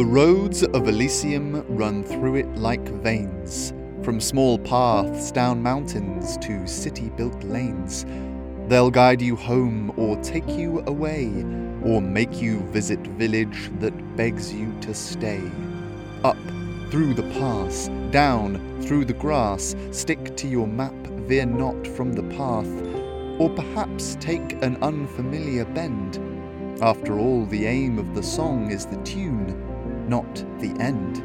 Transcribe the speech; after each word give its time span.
The 0.00 0.06
roads 0.06 0.62
of 0.62 0.88
Elysium 0.88 1.62
run 1.68 2.02
through 2.02 2.36
it 2.36 2.56
like 2.56 2.88
veins, 2.88 3.74
from 4.02 4.18
small 4.18 4.58
paths 4.58 5.30
down 5.30 5.62
mountains 5.62 6.38
to 6.38 6.66
city 6.66 7.10
built 7.10 7.44
lanes. 7.44 8.06
They'll 8.66 8.90
guide 8.90 9.20
you 9.20 9.36
home 9.36 9.92
or 9.98 10.16
take 10.22 10.48
you 10.48 10.82
away, 10.86 11.26
or 11.84 12.00
make 12.00 12.40
you 12.40 12.60
visit 12.70 13.00
village 13.00 13.70
that 13.80 14.16
begs 14.16 14.54
you 14.54 14.74
to 14.80 14.94
stay. 14.94 15.42
Up 16.24 16.38
through 16.90 17.12
the 17.12 17.30
pass, 17.38 17.90
down 18.10 18.80
through 18.80 19.04
the 19.04 19.12
grass, 19.12 19.76
stick 19.90 20.34
to 20.36 20.48
your 20.48 20.66
map, 20.66 20.96
veer 21.28 21.44
not 21.44 21.86
from 21.86 22.14
the 22.14 22.24
path, 22.38 22.72
or 23.38 23.50
perhaps 23.50 24.16
take 24.18 24.52
an 24.62 24.78
unfamiliar 24.80 25.66
bend. 25.66 26.18
After 26.80 27.18
all, 27.18 27.44
the 27.44 27.66
aim 27.66 27.98
of 27.98 28.14
the 28.14 28.22
song 28.22 28.70
is 28.70 28.86
the 28.86 28.96
tune, 29.02 29.66
not 30.10 30.34
the 30.58 30.74
end. 30.80 31.22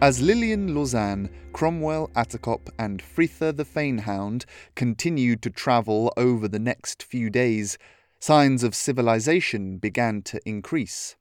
As 0.00 0.22
Lillian 0.22 0.76
Lausanne, 0.76 1.28
Cromwell 1.52 2.08
Attercop, 2.14 2.68
and 2.78 3.02
Fritha 3.02 3.56
the 3.56 3.64
Fanehound 3.64 4.44
continued 4.76 5.42
to 5.42 5.50
travel 5.50 6.12
over 6.16 6.46
the 6.46 6.60
next 6.60 7.02
few 7.02 7.28
days, 7.28 7.76
signs 8.20 8.62
of 8.62 8.76
civilization 8.76 9.78
began 9.78 10.22
to 10.22 10.38
increase. 10.46 11.16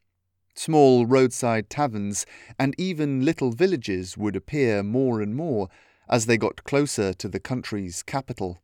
Small 0.54 1.08
roadside 1.08 1.72
taverns 1.72 2.28
and 2.60 2.76
even 2.78 3.26
little 3.26 3.52
villages 3.52 4.16
would 4.16 4.36
appear 4.36 4.84
more 4.84 5.22
and 5.22 5.36
more 5.36 5.70
as 6.08 6.28
they 6.28 6.38
got 6.38 6.64
closer 6.64 7.14
to 7.14 7.28
the 7.28 7.40
country's 7.40 8.04
capital. 8.04 8.62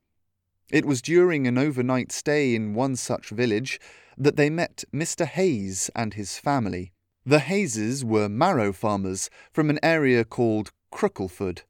It 0.71 0.85
was 0.85 1.01
during 1.01 1.47
an 1.47 1.57
overnight 1.57 2.13
stay 2.13 2.55
in 2.55 2.73
one 2.73 2.95
such 2.95 3.29
village 3.29 3.77
that 4.17 4.37
they 4.37 4.49
met 4.49 4.85
Mr. 4.93 5.25
Hayes 5.25 5.89
and 5.93 6.13
his 6.13 6.37
family. 6.37 6.93
The 7.25 7.39
Hayeses 7.39 8.05
were 8.05 8.29
marrow 8.29 8.71
farmers 8.71 9.29
from 9.51 9.69
an 9.69 9.79
area 9.83 10.23
called 10.23 10.71
Crookleford. 10.93 11.63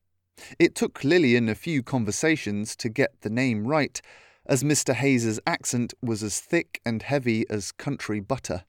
It 0.60 0.76
took 0.76 1.04
Lillian 1.04 1.50
a 1.50 1.56
few 1.56 1.82
conversations 1.82 2.76
to 2.76 2.90
get 2.90 3.22
the 3.22 3.30
name 3.32 3.68
right, 3.68 4.00
as 4.46 4.64
Mr. 4.64 4.94
Hayes's 4.94 5.40
accent 5.48 5.96
was 6.04 6.22
as 6.22 6.40
thick 6.40 6.80
and 6.86 7.02
heavy 7.02 7.50
as 7.50 7.72
country 7.72 8.20
butter. 8.20 8.66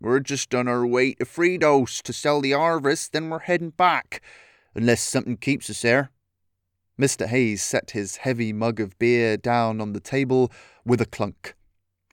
We're 0.00 0.20
just 0.20 0.54
on 0.56 0.66
our 0.66 0.84
way 0.84 1.14
to 1.14 1.24
Fridos 1.24 2.02
to 2.02 2.12
sell 2.12 2.40
the 2.40 2.52
harvest, 2.52 3.12
then 3.12 3.30
we're 3.30 3.38
heading 3.38 3.70
back, 3.70 4.20
unless 4.74 5.02
something 5.02 5.36
keeps 5.36 5.70
us 5.70 5.82
there. 5.82 6.10
Mr. 6.98 7.26
Hayes 7.26 7.62
set 7.62 7.90
his 7.90 8.16
heavy 8.16 8.52
mug 8.52 8.80
of 8.80 8.98
beer 8.98 9.36
down 9.36 9.80
on 9.80 9.92
the 9.92 10.00
table 10.00 10.50
with 10.84 11.00
a 11.00 11.06
clunk. 11.06 11.54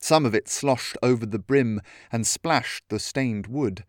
Some 0.01 0.25
of 0.25 0.35
it 0.35 0.49
sloshed 0.49 0.97
over 1.01 1.25
the 1.25 1.39
brim 1.39 1.79
and 2.11 2.27
splashed 2.27 2.83
the 2.89 2.99
stained 2.99 3.47
wood. 3.47 3.85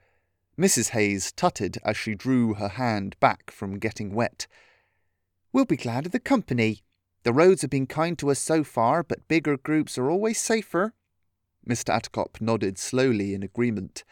Mrs. 0.57 0.91
Hayes 0.91 1.33
tutted 1.33 1.79
as 1.85 1.97
she 1.97 2.15
drew 2.15 2.55
her 2.55 2.69
hand 2.69 3.17
back 3.19 3.51
from 3.51 3.81
getting 3.81 4.15
wet. 4.15 4.47
We'll 5.53 5.65
be 5.65 5.77
glad 5.77 6.07
of 6.07 6.13
the 6.13 6.21
company. 6.21 6.83
The 7.25 7.33
roads 7.33 7.63
have 7.63 7.71
been 7.71 7.89
kind 7.89 8.17
to 8.21 8.31
us 8.31 8.39
so 8.39 8.63
far, 8.63 9.03
but 9.03 9.27
bigger 9.27 9.57
groups 9.57 9.99
are 9.99 10.09
always 10.09 10.39
safer. 10.39 10.95
Mr. 11.69 11.93
Attercop 11.93 12.41
nodded 12.41 12.79
slowly 12.79 13.35
in 13.35 13.43
agreement. 13.43 14.05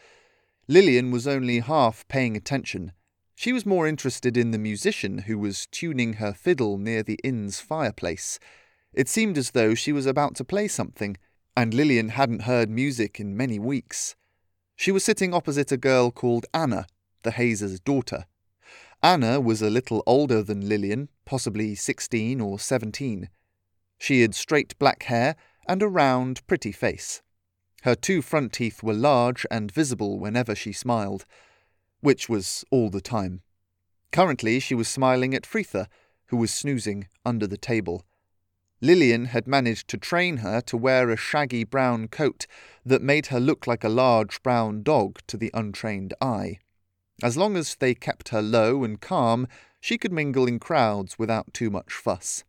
Lillian 0.67 1.11
was 1.11 1.27
only 1.27 1.59
half 1.59 2.05
paying 2.09 2.35
attention. 2.35 2.91
She 3.35 3.51
was 3.51 3.65
more 3.65 3.87
interested 3.87 4.37
in 4.37 4.51
the 4.51 4.57
musician 4.57 5.19
who 5.19 5.37
was 5.37 5.67
tuning 5.67 6.13
her 6.13 6.33
fiddle 6.33 6.77
near 6.77 7.03
the 7.03 7.19
inn's 7.23 7.59
fireplace. 7.59 8.39
It 8.93 9.09
seemed 9.09 9.37
as 9.37 9.51
though 9.51 9.73
she 9.73 9.91
was 9.91 10.05
about 10.05 10.35
to 10.35 10.45
play 10.45 10.67
something, 10.67 11.17
and 11.57 11.73
Lillian 11.73 12.09
hadn't 12.09 12.43
heard 12.43 12.69
music 12.69 13.19
in 13.19 13.35
many 13.35 13.59
weeks. 13.59 14.15
She 14.75 14.91
was 14.91 15.03
sitting 15.03 15.33
opposite 15.33 15.71
a 15.71 15.77
girl 15.77 16.11
called 16.11 16.45
Anna, 16.53 16.85
the 17.23 17.31
Hayes' 17.31 17.79
daughter. 17.79 18.25
Anna 19.01 19.41
was 19.41 19.61
a 19.61 19.69
little 19.69 20.03
older 20.05 20.41
than 20.41 20.69
Lillian, 20.69 21.09
possibly 21.25 21.75
sixteen 21.75 22.39
or 22.39 22.59
seventeen. 22.59 23.29
She 23.97 24.21
had 24.21 24.35
straight 24.35 24.77
black 24.79 25.03
hair 25.03 25.35
and 25.67 25.81
a 25.81 25.87
round, 25.87 26.45
pretty 26.47 26.71
face. 26.71 27.21
Her 27.83 27.95
two 27.95 28.21
front 28.21 28.53
teeth 28.53 28.81
were 28.81 28.93
large 28.93 29.45
and 29.51 29.71
visible 29.71 30.19
whenever 30.19 30.55
she 30.55 30.71
smiled, 30.71 31.25
which 32.03 32.27
was 32.27 32.65
all 32.69 32.89
the 32.89 33.01
time. 33.01 33.41
Currently, 34.11 34.59
she 34.59 34.75
was 34.75 34.89
smiling 34.89 35.33
at 35.33 35.45
Fritha, 35.45 35.87
who 36.27 36.35
was 36.35 36.53
snoozing 36.53 37.07
under 37.25 37.47
the 37.47 37.57
table. 37.57 38.03
Lillian 38.81 39.25
had 39.25 39.47
managed 39.47 39.87
to 39.87 39.97
train 39.97 40.37
her 40.37 40.59
to 40.59 40.75
wear 40.75 41.09
a 41.09 41.15
shaggy 41.15 41.63
brown 41.63 42.09
coat 42.09 42.45
that 42.85 43.01
made 43.01 43.27
her 43.27 43.39
look 43.39 43.65
like 43.67 43.85
a 43.85 43.89
large 43.89 44.43
brown 44.43 44.83
dog 44.83 45.19
to 45.27 45.37
the 45.37 45.49
untrained 45.53 46.13
eye. 46.19 46.59
As 47.23 47.37
long 47.37 47.55
as 47.55 47.75
they 47.75 47.95
kept 47.95 48.29
her 48.29 48.41
low 48.41 48.83
and 48.83 48.99
calm, 48.99 49.47
she 49.79 49.97
could 49.97 50.11
mingle 50.11 50.45
in 50.45 50.59
crowds 50.59 51.17
without 51.17 51.53
too 51.53 51.69
much 51.69 51.93
fuss. 51.93 52.43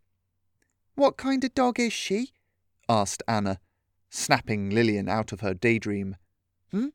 What 0.96 1.16
kind 1.16 1.44
of 1.44 1.54
dog 1.54 1.78
is 1.78 1.92
she? 1.92 2.32
asked 2.88 3.22
Anna, 3.28 3.60
snapping 4.10 4.70
Lillian 4.70 5.08
out 5.08 5.30
of 5.30 5.42
her 5.42 5.54
daydream. 5.54 6.16
Hmm? 6.72 6.88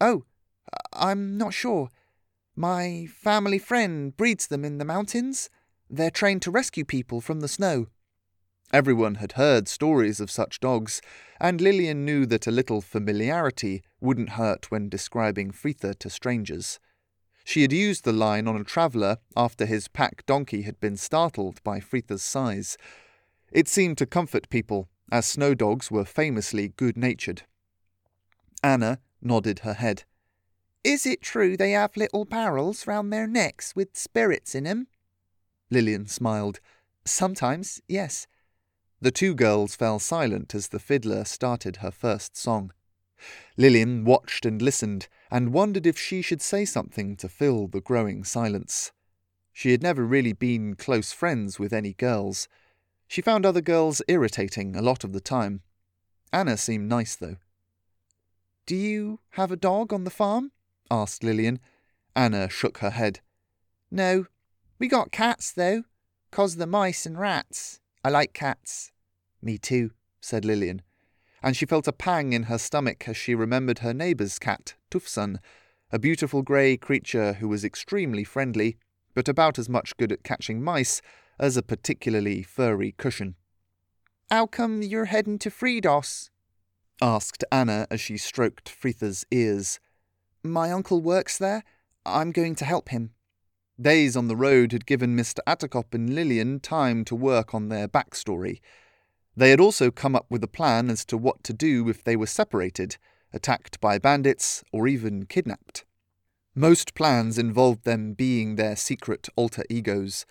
Oh, 0.00 0.26
I'm 0.92 1.36
not 1.36 1.54
sure. 1.54 1.88
My 2.56 3.06
family 3.06 3.58
friend 3.58 4.16
breeds 4.16 4.46
them 4.48 4.64
in 4.64 4.78
the 4.78 4.84
mountains. 4.84 5.48
They're 5.88 6.10
trained 6.10 6.42
to 6.42 6.50
rescue 6.50 6.84
people 6.84 7.20
from 7.20 7.40
the 7.40 7.48
snow. 7.48 7.86
Everyone 8.72 9.14
had 9.14 9.32
heard 9.32 9.66
stories 9.66 10.20
of 10.20 10.30
such 10.30 10.60
dogs, 10.60 11.00
and 11.40 11.60
Lillian 11.60 12.04
knew 12.04 12.26
that 12.26 12.46
a 12.46 12.50
little 12.50 12.82
familiarity 12.82 13.82
wouldn't 14.00 14.30
hurt 14.30 14.70
when 14.70 14.90
describing 14.90 15.52
Fritha 15.52 15.98
to 16.00 16.10
strangers. 16.10 16.78
She 17.44 17.62
had 17.62 17.72
used 17.72 18.04
the 18.04 18.12
line 18.12 18.46
on 18.46 18.56
a 18.56 18.64
traveller 18.64 19.16
after 19.34 19.64
his 19.64 19.88
pack 19.88 20.26
donkey 20.26 20.62
had 20.62 20.78
been 20.80 20.98
startled 20.98 21.62
by 21.64 21.80
Fritha's 21.80 22.22
size. 22.22 22.76
It 23.50 23.68
seemed 23.68 23.96
to 23.98 24.06
comfort 24.06 24.50
people, 24.50 24.90
as 25.10 25.24
snow 25.24 25.54
dogs 25.54 25.90
were 25.90 26.04
famously 26.04 26.68
good 26.68 26.98
natured. 26.98 27.44
Anna 28.62 29.00
nodded 29.22 29.60
her 29.60 29.74
head. 29.74 30.04
Is 30.88 31.04
it 31.04 31.20
true 31.20 31.54
they 31.54 31.72
have 31.72 31.98
little 31.98 32.24
barrels 32.24 32.86
round 32.86 33.12
their 33.12 33.26
necks 33.26 33.76
with 33.76 33.94
spirits 33.94 34.54
in 34.54 34.66
'em? 34.66 34.86
Lillian 35.68 36.06
smiled. 36.06 36.60
Sometimes, 37.04 37.82
yes. 37.88 38.26
The 38.98 39.10
two 39.10 39.34
girls 39.34 39.76
fell 39.76 39.98
silent 39.98 40.54
as 40.54 40.68
the 40.68 40.78
fiddler 40.78 41.26
started 41.26 41.76
her 41.76 41.90
first 41.90 42.38
song. 42.38 42.72
Lillian 43.58 44.06
watched 44.06 44.46
and 44.46 44.62
listened, 44.62 45.08
and 45.30 45.52
wondered 45.52 45.84
if 45.84 45.98
she 45.98 46.22
should 46.22 46.40
say 46.40 46.64
something 46.64 47.16
to 47.16 47.28
fill 47.28 47.68
the 47.68 47.82
growing 47.82 48.24
silence. 48.24 48.90
She 49.52 49.72
had 49.72 49.82
never 49.82 50.06
really 50.06 50.32
been 50.32 50.74
close 50.74 51.12
friends 51.12 51.58
with 51.58 51.74
any 51.74 51.92
girls. 51.92 52.48
She 53.06 53.20
found 53.20 53.44
other 53.44 53.60
girls 53.60 54.00
irritating 54.08 54.74
a 54.74 54.80
lot 54.80 55.04
of 55.04 55.12
the 55.12 55.20
time. 55.20 55.60
Anna 56.32 56.56
seemed 56.56 56.88
nice, 56.88 57.14
though. 57.14 57.36
Do 58.64 58.74
you 58.74 59.20
have 59.32 59.52
a 59.52 59.56
dog 59.56 59.92
on 59.92 60.04
the 60.04 60.10
farm? 60.10 60.50
Asked 60.90 61.22
Lillian. 61.22 61.60
Anna 62.16 62.48
shook 62.48 62.78
her 62.78 62.90
head. 62.90 63.20
No. 63.90 64.26
We 64.78 64.88
got 64.88 65.12
cats, 65.12 65.52
though, 65.52 65.84
'cause 66.30 66.56
the 66.56 66.66
mice 66.66 67.06
and 67.06 67.18
rats. 67.18 67.80
I 68.04 68.10
like 68.10 68.32
cats. 68.32 68.92
Me 69.42 69.58
too, 69.58 69.92
said 70.20 70.44
Lillian, 70.44 70.82
and 71.42 71.56
she 71.56 71.66
felt 71.66 71.88
a 71.88 71.92
pang 71.92 72.32
in 72.32 72.44
her 72.44 72.58
stomach 72.58 73.08
as 73.08 73.16
she 73.16 73.34
remembered 73.34 73.80
her 73.80 73.94
neighbour's 73.94 74.38
cat, 74.38 74.74
Tufsan, 74.90 75.40
a 75.90 75.98
beautiful 75.98 76.42
grey 76.42 76.76
creature 76.76 77.34
who 77.34 77.48
was 77.48 77.64
extremely 77.64 78.24
friendly, 78.24 78.76
but 79.14 79.28
about 79.28 79.58
as 79.58 79.68
much 79.68 79.96
good 79.96 80.12
at 80.12 80.22
catching 80.22 80.62
mice 80.62 81.00
as 81.38 81.56
a 81.56 81.62
particularly 81.62 82.42
furry 82.42 82.92
cushion. 82.92 83.36
How 84.30 84.46
come 84.46 84.82
you're 84.82 85.06
heading 85.06 85.38
to 85.40 85.50
Fridos? 85.50 86.30
asked 87.00 87.44
Anna 87.50 87.86
as 87.90 88.00
she 88.00 88.16
stroked 88.16 88.68
Fritha's 88.68 89.24
ears. 89.30 89.80
My 90.42 90.70
uncle 90.70 91.02
works 91.02 91.36
there. 91.38 91.64
I'm 92.06 92.32
going 92.32 92.54
to 92.56 92.64
help 92.64 92.90
him. 92.90 93.10
Days 93.80 94.16
on 94.16 94.28
the 94.28 94.36
road 94.36 94.72
had 94.72 94.86
given 94.86 95.16
Mr. 95.16 95.38
Attercop 95.46 95.94
and 95.94 96.14
Lillian 96.14 96.60
time 96.60 97.04
to 97.04 97.14
work 97.14 97.54
on 97.54 97.68
their 97.68 97.88
backstory. 97.88 98.60
They 99.36 99.50
had 99.50 99.60
also 99.60 99.90
come 99.90 100.16
up 100.16 100.26
with 100.28 100.42
a 100.42 100.48
plan 100.48 100.90
as 100.90 101.04
to 101.06 101.16
what 101.16 101.44
to 101.44 101.52
do 101.52 101.88
if 101.88 102.02
they 102.02 102.16
were 102.16 102.26
separated, 102.26 102.96
attacked 103.32 103.80
by 103.80 103.98
bandits, 103.98 104.64
or 104.72 104.88
even 104.88 105.26
kidnapped. 105.26 105.84
Most 106.56 106.94
plans 106.94 107.38
involved 107.38 107.84
them 107.84 108.14
being 108.14 108.56
their 108.56 108.74
secret 108.74 109.28
alter 109.36 109.62
egos. 109.70 110.26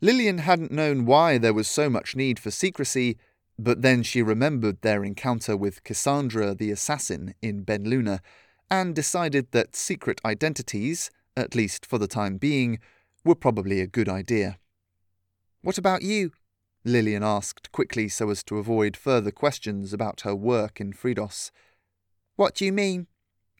Lillian 0.00 0.38
hadn't 0.38 0.72
known 0.72 1.04
why 1.04 1.36
there 1.36 1.52
was 1.52 1.68
so 1.68 1.90
much 1.90 2.16
need 2.16 2.38
for 2.38 2.50
secrecy, 2.50 3.18
but 3.58 3.82
then 3.82 4.02
she 4.02 4.22
remembered 4.22 4.80
their 4.80 5.04
encounter 5.04 5.54
with 5.54 5.84
Cassandra 5.84 6.54
the 6.54 6.70
assassin 6.70 7.34
in 7.42 7.62
Ben 7.62 7.84
Luna, 7.84 8.22
and 8.70 8.94
decided 8.94 9.50
that 9.52 9.74
secret 9.74 10.20
identities, 10.24 11.10
at 11.36 11.54
least 11.54 11.84
for 11.84 11.98
the 11.98 12.06
time 12.06 12.36
being, 12.36 12.78
were 13.24 13.34
probably 13.34 13.80
a 13.80 13.86
good 13.86 14.08
idea. 14.08 14.58
What 15.62 15.78
about 15.78 16.02
you? 16.02 16.32
Lillian 16.84 17.22
asked 17.22 17.72
quickly 17.72 18.08
so 18.08 18.30
as 18.30 18.42
to 18.44 18.58
avoid 18.58 18.96
further 18.96 19.30
questions 19.30 19.92
about 19.92 20.22
her 20.22 20.34
work 20.34 20.80
in 20.80 20.92
Fridos. 20.92 21.50
What 22.36 22.54
do 22.54 22.64
you 22.64 22.72
mean? 22.72 23.06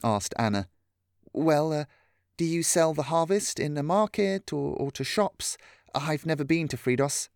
asked 0.03 0.35
Anna. 0.39 0.69
Well, 1.33 1.73
uh, 1.73 1.85
do 2.39 2.45
you 2.47 2.63
sell 2.63 2.95
the 2.95 3.05
harvest 3.05 3.61
in 3.61 3.77
a 3.77 3.83
market 3.83 4.53
or, 4.53 4.75
or 4.77 4.91
to 4.93 5.05
shops? 5.05 5.59
I've 5.95 6.25
never 6.25 6.45
been 6.45 6.69
to 6.69 6.79
Fridos. 6.79 7.29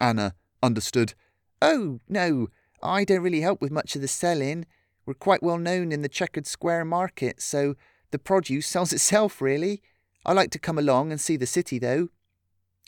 Anna 0.00 0.34
understood. 0.62 1.14
Oh, 1.60 1.98
no, 2.08 2.48
I 2.82 3.04
don't 3.04 3.22
really 3.22 3.40
help 3.40 3.60
with 3.60 3.72
much 3.72 3.96
of 3.96 4.02
the 4.02 4.08
selling. 4.08 4.66
We're 5.10 5.14
quite 5.14 5.42
well 5.42 5.58
known 5.58 5.90
in 5.90 6.02
the 6.02 6.08
Checkered 6.08 6.46
Square 6.46 6.84
market, 6.84 7.42
so 7.42 7.74
the 8.12 8.18
produce 8.20 8.64
sells 8.68 8.92
itself, 8.92 9.40
really. 9.40 9.82
I 10.24 10.32
like 10.32 10.52
to 10.52 10.58
come 10.60 10.78
along 10.78 11.10
and 11.10 11.20
see 11.20 11.36
the 11.36 11.48
city, 11.48 11.80
though. 11.80 12.10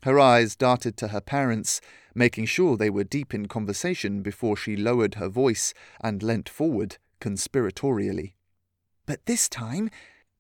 Her 0.05 0.21
eyes 0.21 0.55
darted 0.55 0.97
to 0.99 1.09
her 1.09 1.21
parents, 1.21 1.81
making 2.15 2.47
sure 2.47 2.77
they 2.77 2.91
were 2.91 3.03
deep 3.03 3.35
in 3.35 3.49
conversation 3.49 4.23
before 4.23 4.57
she 4.57 4.77
lowered 4.77 5.17
her 5.17 5.29
voice 5.29 5.75
and 6.01 6.23
leant 6.23 6.49
forward 6.49 6.99
conspiratorially. 7.21 8.35
But 9.05 9.27
this 9.27 9.49
time, 9.49 9.91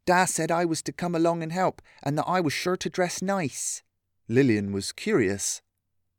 Da 0.06 0.26
said 0.26 0.52
I 0.52 0.64
was 0.64 0.82
to 0.82 0.92
come 0.92 1.16
along 1.16 1.42
and 1.42 1.50
help, 1.50 1.82
and 2.00 2.16
that 2.16 2.28
I 2.28 2.38
was 2.38 2.52
sure 2.52 2.76
to 2.76 2.90
dress 2.90 3.20
nice. 3.20 3.82
Lillian 4.28 4.70
was 4.70 4.92
curious. 4.92 5.62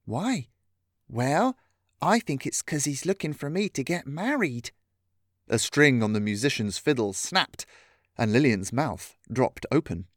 Why? 0.03 0.49
Well, 1.07 1.55
I 2.01 2.19
think 2.19 2.45
it's 2.45 2.61
'cause 2.61 2.83
he's 2.83 3.05
looking 3.05 3.31
for 3.31 3.49
me 3.49 3.69
to 3.69 3.81
get 3.81 4.05
married. 4.05 4.71
A 5.49 5.59
string 5.59 6.01
on 6.01 6.13
the 6.13 6.19
musician's 6.19 6.77
fiddle 6.77 7.13
snapped, 7.13 7.65
and 8.17 8.31
Lillian's 8.31 8.71
mouth 8.71 9.15
dropped 9.31 9.65
open. 9.71 10.07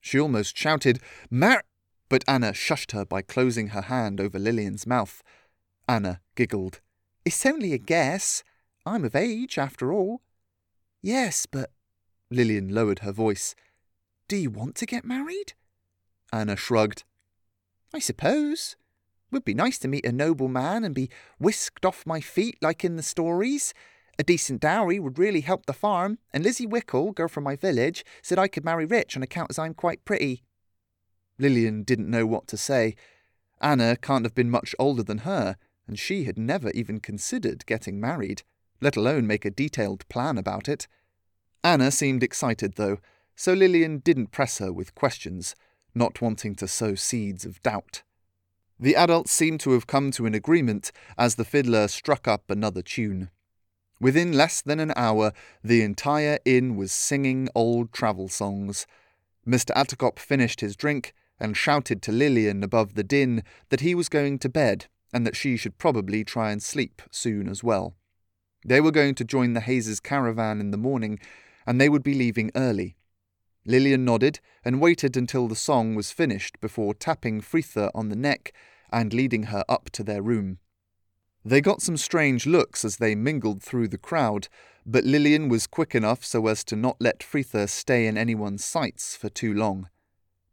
She 0.00 0.18
almost 0.18 0.56
shouted, 0.56 1.00
Mar. 1.30 1.62
But 2.08 2.24
Anna 2.26 2.52
shushed 2.52 2.92
her 2.92 3.04
by 3.04 3.20
closing 3.20 3.68
her 3.68 3.82
hand 3.82 4.20
over 4.20 4.38
Lillian's 4.38 4.86
mouth. 4.86 5.22
Anna 5.86 6.20
giggled. 6.36 6.80
It's 7.24 7.44
only 7.44 7.74
a 7.74 7.78
guess. 7.78 8.42
I'm 8.86 9.04
of 9.04 9.14
age, 9.14 9.58
after 9.58 9.92
all. 9.92 10.22
Yes, 11.02 11.44
but. 11.44 11.70
Lillian 12.30 12.68
lowered 12.68 13.00
her 13.00 13.12
voice. 13.12 13.54
Do 14.26 14.36
you 14.36 14.50
want 14.50 14.74
to 14.76 14.86
get 14.86 15.04
married? 15.04 15.52
Anna 16.32 16.56
shrugged. 16.56 17.04
I 17.92 17.98
suppose. 17.98 18.76
It 19.26 19.34
would 19.34 19.44
be 19.44 19.54
nice 19.54 19.78
to 19.80 19.88
meet 19.88 20.06
a 20.06 20.12
noble 20.12 20.48
man 20.48 20.84
and 20.84 20.94
be 20.94 21.10
whisked 21.38 21.84
off 21.84 22.06
my 22.06 22.20
feet 22.20 22.56
like 22.62 22.84
in 22.84 22.96
the 22.96 23.02
stories. 23.02 23.74
A 24.18 24.24
decent 24.24 24.60
dowry 24.60 24.98
would 24.98 25.18
really 25.18 25.42
help 25.42 25.66
the 25.66 25.72
farm, 25.72 26.18
and 26.32 26.42
Lizzie 26.42 26.66
Wickle, 26.66 27.14
girl 27.14 27.28
from 27.28 27.44
my 27.44 27.54
village, 27.54 28.04
said 28.20 28.38
I 28.38 28.48
could 28.48 28.64
marry 28.64 28.84
rich 28.84 29.16
on 29.16 29.22
account 29.22 29.50
as 29.50 29.58
I'm 29.58 29.74
quite 29.74 30.04
pretty. 30.04 30.42
Lillian 31.38 31.84
didn't 31.84 32.10
know 32.10 32.26
what 32.26 32.48
to 32.48 32.56
say. 32.56 32.96
Anna 33.60 33.96
can't 33.96 34.24
have 34.24 34.34
been 34.34 34.50
much 34.50 34.74
older 34.76 35.04
than 35.04 35.18
her, 35.18 35.56
and 35.86 35.98
she 35.98 36.24
had 36.24 36.36
never 36.36 36.70
even 36.72 36.98
considered 36.98 37.64
getting 37.66 38.00
married, 38.00 38.42
let 38.80 38.96
alone 38.96 39.26
make 39.26 39.44
a 39.44 39.50
detailed 39.50 40.08
plan 40.08 40.36
about 40.36 40.68
it. 40.68 40.88
Anna 41.62 41.92
seemed 41.92 42.24
excited, 42.24 42.74
though, 42.74 42.98
so 43.36 43.52
Lillian 43.52 43.98
didn't 43.98 44.32
press 44.32 44.58
her 44.58 44.72
with 44.72 44.96
questions, 44.96 45.54
not 45.94 46.20
wanting 46.20 46.56
to 46.56 46.66
sow 46.66 46.96
seeds 46.96 47.44
of 47.44 47.62
doubt. 47.62 48.02
The 48.80 48.96
adults 48.96 49.30
seemed 49.30 49.60
to 49.60 49.72
have 49.72 49.86
come 49.86 50.10
to 50.12 50.26
an 50.26 50.34
agreement 50.34 50.90
as 51.16 51.36
the 51.36 51.44
fiddler 51.44 51.86
struck 51.86 52.26
up 52.26 52.50
another 52.50 52.82
tune. 52.82 53.30
Within 54.00 54.32
less 54.32 54.62
than 54.62 54.78
an 54.78 54.92
hour, 54.96 55.32
the 55.62 55.82
entire 55.82 56.38
inn 56.44 56.76
was 56.76 56.92
singing 56.92 57.48
old 57.54 57.92
travel 57.92 58.28
songs. 58.28 58.86
Mr. 59.46 59.72
Attercop 59.74 60.18
finished 60.18 60.60
his 60.60 60.76
drink 60.76 61.14
and 61.40 61.56
shouted 61.56 62.02
to 62.02 62.12
Lillian 62.12 62.62
above 62.62 62.94
the 62.94 63.02
din 63.02 63.42
that 63.70 63.80
he 63.80 63.94
was 63.94 64.08
going 64.08 64.38
to 64.40 64.48
bed 64.48 64.86
and 65.12 65.26
that 65.26 65.36
she 65.36 65.56
should 65.56 65.78
probably 65.78 66.24
try 66.24 66.50
and 66.52 66.62
sleep 66.62 67.02
soon 67.10 67.48
as 67.48 67.64
well. 67.64 67.96
They 68.64 68.80
were 68.80 68.90
going 68.90 69.14
to 69.16 69.24
join 69.24 69.54
the 69.54 69.60
Hayes' 69.60 70.00
caravan 70.00 70.60
in 70.60 70.70
the 70.70 70.76
morning, 70.76 71.18
and 71.66 71.80
they 71.80 71.88
would 71.88 72.02
be 72.02 72.14
leaving 72.14 72.50
early. 72.54 72.96
Lillian 73.64 74.04
nodded 74.04 74.40
and 74.64 74.80
waited 74.80 75.16
until 75.16 75.48
the 75.48 75.56
song 75.56 75.94
was 75.94 76.10
finished 76.10 76.60
before 76.60 76.94
tapping 76.94 77.40
Fritha 77.40 77.90
on 77.94 78.08
the 78.08 78.16
neck 78.16 78.52
and 78.90 79.12
leading 79.12 79.44
her 79.44 79.64
up 79.68 79.90
to 79.90 80.02
their 80.02 80.22
room. 80.22 80.58
They 81.44 81.60
got 81.60 81.82
some 81.82 81.96
strange 81.96 82.46
looks 82.46 82.84
as 82.84 82.96
they 82.96 83.14
mingled 83.14 83.62
through 83.62 83.88
the 83.88 83.98
crowd, 83.98 84.48
but 84.84 85.04
Lillian 85.04 85.48
was 85.48 85.66
quick 85.66 85.94
enough 85.94 86.24
so 86.24 86.46
as 86.46 86.64
to 86.64 86.76
not 86.76 86.96
let 87.00 87.20
Fritha 87.22 87.68
stay 87.68 88.06
in 88.06 88.18
anyone's 88.18 88.64
sights 88.64 89.16
for 89.16 89.28
too 89.28 89.54
long. 89.54 89.88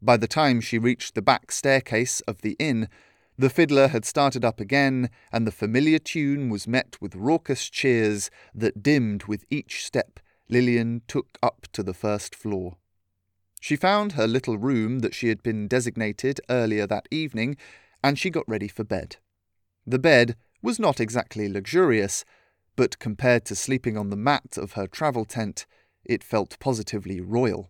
By 0.02 0.18
the 0.18 0.28
time 0.28 0.62
she 0.62 0.78
reached 0.78 1.16
the 1.16 1.22
back 1.22 1.52
staircase 1.52 2.22
of 2.22 2.42
the 2.42 2.56
inn, 2.60 2.90
the 3.38 3.50
fiddler 3.50 3.90
had 3.90 4.06
started 4.06 4.46
up 4.46 4.60
again, 4.60 5.10
and 5.32 5.46
the 5.46 5.52
familiar 5.52 6.00
tune 6.00 6.50
was 6.50 6.68
met 6.68 6.96
with 7.02 7.16
raucous 7.16 7.70
cheers 7.70 8.30
that 8.54 8.82
dimmed 8.82 9.24
with 9.24 9.46
each 9.50 9.86
step 9.86 10.20
Lillian 10.48 11.02
took 11.08 11.38
up 11.42 11.68
to 11.74 11.84
the 11.84 11.94
first 11.94 12.36
floor. 12.36 12.78
She 13.60 13.76
found 13.76 14.14
her 14.14 14.28
little 14.28 14.58
room 14.58 15.00
that 15.00 15.16
she 15.16 15.30
had 15.30 15.42
been 15.42 15.68
designated 15.68 16.40
earlier 16.50 16.86
that 16.88 17.08
evening, 17.10 17.58
and 18.04 18.18
she 18.18 18.30
got 18.30 18.48
ready 18.48 18.68
for 18.68 18.84
bed. 18.84 19.18
The 19.88 20.00
bed 20.00 20.36
was 20.66 20.80
not 20.80 21.00
exactly 21.00 21.48
luxurious, 21.48 22.26
but 22.76 22.98
compared 22.98 23.46
to 23.46 23.56
sleeping 23.56 23.96
on 23.96 24.10
the 24.10 24.16
mat 24.16 24.58
of 24.58 24.74
her 24.74 24.88
travel 24.88 25.24
tent, 25.24 25.68
it 26.04 26.24
felt 26.24 26.58
positively 26.60 27.22
royal. 27.22 27.70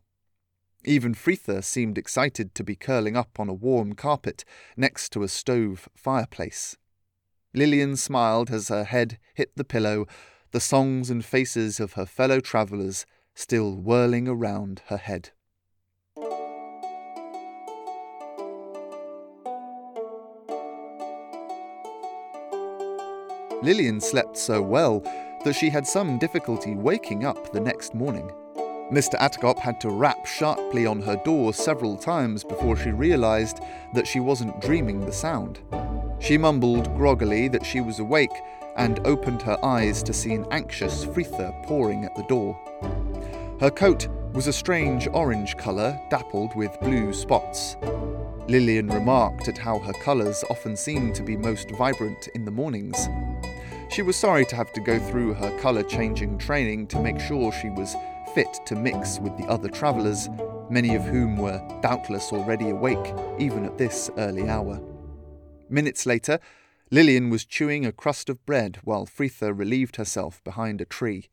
Even 0.86 1.14
Fritha 1.14 1.62
seemed 1.62 1.98
excited 1.98 2.56
to 2.56 2.64
be 2.64 2.78
curling 2.78 3.18
up 3.18 3.38
on 3.38 3.50
a 3.50 3.54
warm 3.54 3.96
carpet 3.96 4.46
next 4.78 5.10
to 5.10 5.24
a 5.24 5.28
stove 5.28 5.90
fireplace. 5.94 6.78
Lillian 7.54 7.98
smiled 7.98 8.50
as 8.50 8.70
her 8.70 8.86
head 8.86 9.20
hit 9.34 9.52
the 9.58 9.66
pillow, 9.66 10.06
the 10.52 10.62
songs 10.62 11.10
and 11.10 11.26
faces 11.26 11.82
of 11.82 11.94
her 11.94 12.06
fellow 12.06 12.40
travellers 12.40 13.06
still 13.34 13.76
whirling 13.76 14.30
around 14.30 14.84
her 14.88 14.98
head. 14.98 15.32
Lillian 23.66 24.00
slept 24.00 24.38
so 24.38 24.62
well 24.62 25.00
that 25.44 25.56
she 25.56 25.72
had 25.72 25.88
some 25.88 26.20
difficulty 26.20 26.76
waking 26.76 27.26
up 27.26 27.52
the 27.52 27.60
next 27.60 27.96
morning. 27.96 28.32
Mr. 28.92 29.16
Attercop 29.20 29.58
had 29.58 29.82
to 29.82 29.90
rap 29.90 30.24
sharply 30.28 30.86
on 30.86 31.02
her 31.02 31.20
door 31.26 31.52
several 31.52 31.98
times 31.98 32.44
before 32.44 32.78
she 32.78 32.92
realised 32.92 33.62
that 33.96 34.06
she 34.06 34.20
wasn't 34.20 34.62
dreaming 34.62 35.04
the 35.04 35.12
sound. 35.12 35.62
She 36.20 36.38
mumbled 36.38 36.96
groggily 36.96 37.48
that 37.48 37.66
she 37.66 37.82
was 37.82 37.98
awake 37.98 38.40
and 38.78 39.00
opened 39.04 39.42
her 39.42 39.58
eyes 39.66 40.04
to 40.04 40.14
see 40.14 40.36
an 40.36 40.46
anxious 40.52 41.04
Fritha 41.04 41.52
pouring 41.64 42.06
at 42.06 42.14
the 42.16 42.24
door. 42.24 42.56
Her 43.60 43.72
coat 43.72 44.08
was 44.34 44.46
a 44.46 44.54
strange 44.54 45.08
orange 45.12 45.58
colour 45.58 46.00
dappled 46.12 46.56
with 46.56 46.80
blue 46.82 47.14
spots. 47.14 47.78
Lillian 48.48 48.90
remarked 48.90 49.48
at 49.48 49.58
how 49.58 49.80
her 49.80 49.94
colours 49.94 50.44
often 50.52 50.78
seemed 50.78 51.16
to 51.16 51.24
be 51.24 51.36
most 51.36 51.72
vibrant 51.72 52.28
in 52.36 52.46
the 52.46 52.52
mornings. 52.52 53.08
She 53.90 54.02
was 54.02 54.18
sorry 54.18 54.46
to 54.48 54.56
have 54.56 54.74
to 54.74 54.82
go 54.82 55.00
through 55.00 55.36
her 55.36 55.58
colour 55.60 55.84
changing 55.84 56.38
training 56.38 56.88
to 56.88 57.00
make 57.00 57.20
sure 57.20 57.52
she 57.52 57.70
was 57.70 57.96
fit 58.34 58.60
to 58.66 58.76
mix 58.76 59.20
with 59.20 59.38
the 59.38 59.46
other 59.46 59.70
travellers, 59.70 60.28
many 60.70 60.96
of 60.96 61.04
whom 61.04 61.38
were 61.38 61.66
doubtless 61.82 62.34
already 62.34 62.70
awake 62.70 63.14
even 63.40 63.64
at 63.64 63.78
this 63.78 64.10
early 64.18 64.50
hour. 64.50 64.82
Minutes 65.70 66.06
later, 66.06 66.40
Lillian 66.92 67.30
was 67.30 67.46
chewing 67.46 67.86
a 67.86 67.92
crust 67.92 68.30
of 68.30 68.46
bread 68.46 68.80
while 68.84 69.06
Fritha 69.06 69.58
relieved 69.58 69.96
herself 69.96 70.44
behind 70.44 70.82
a 70.82 70.86
tree. 70.86 71.30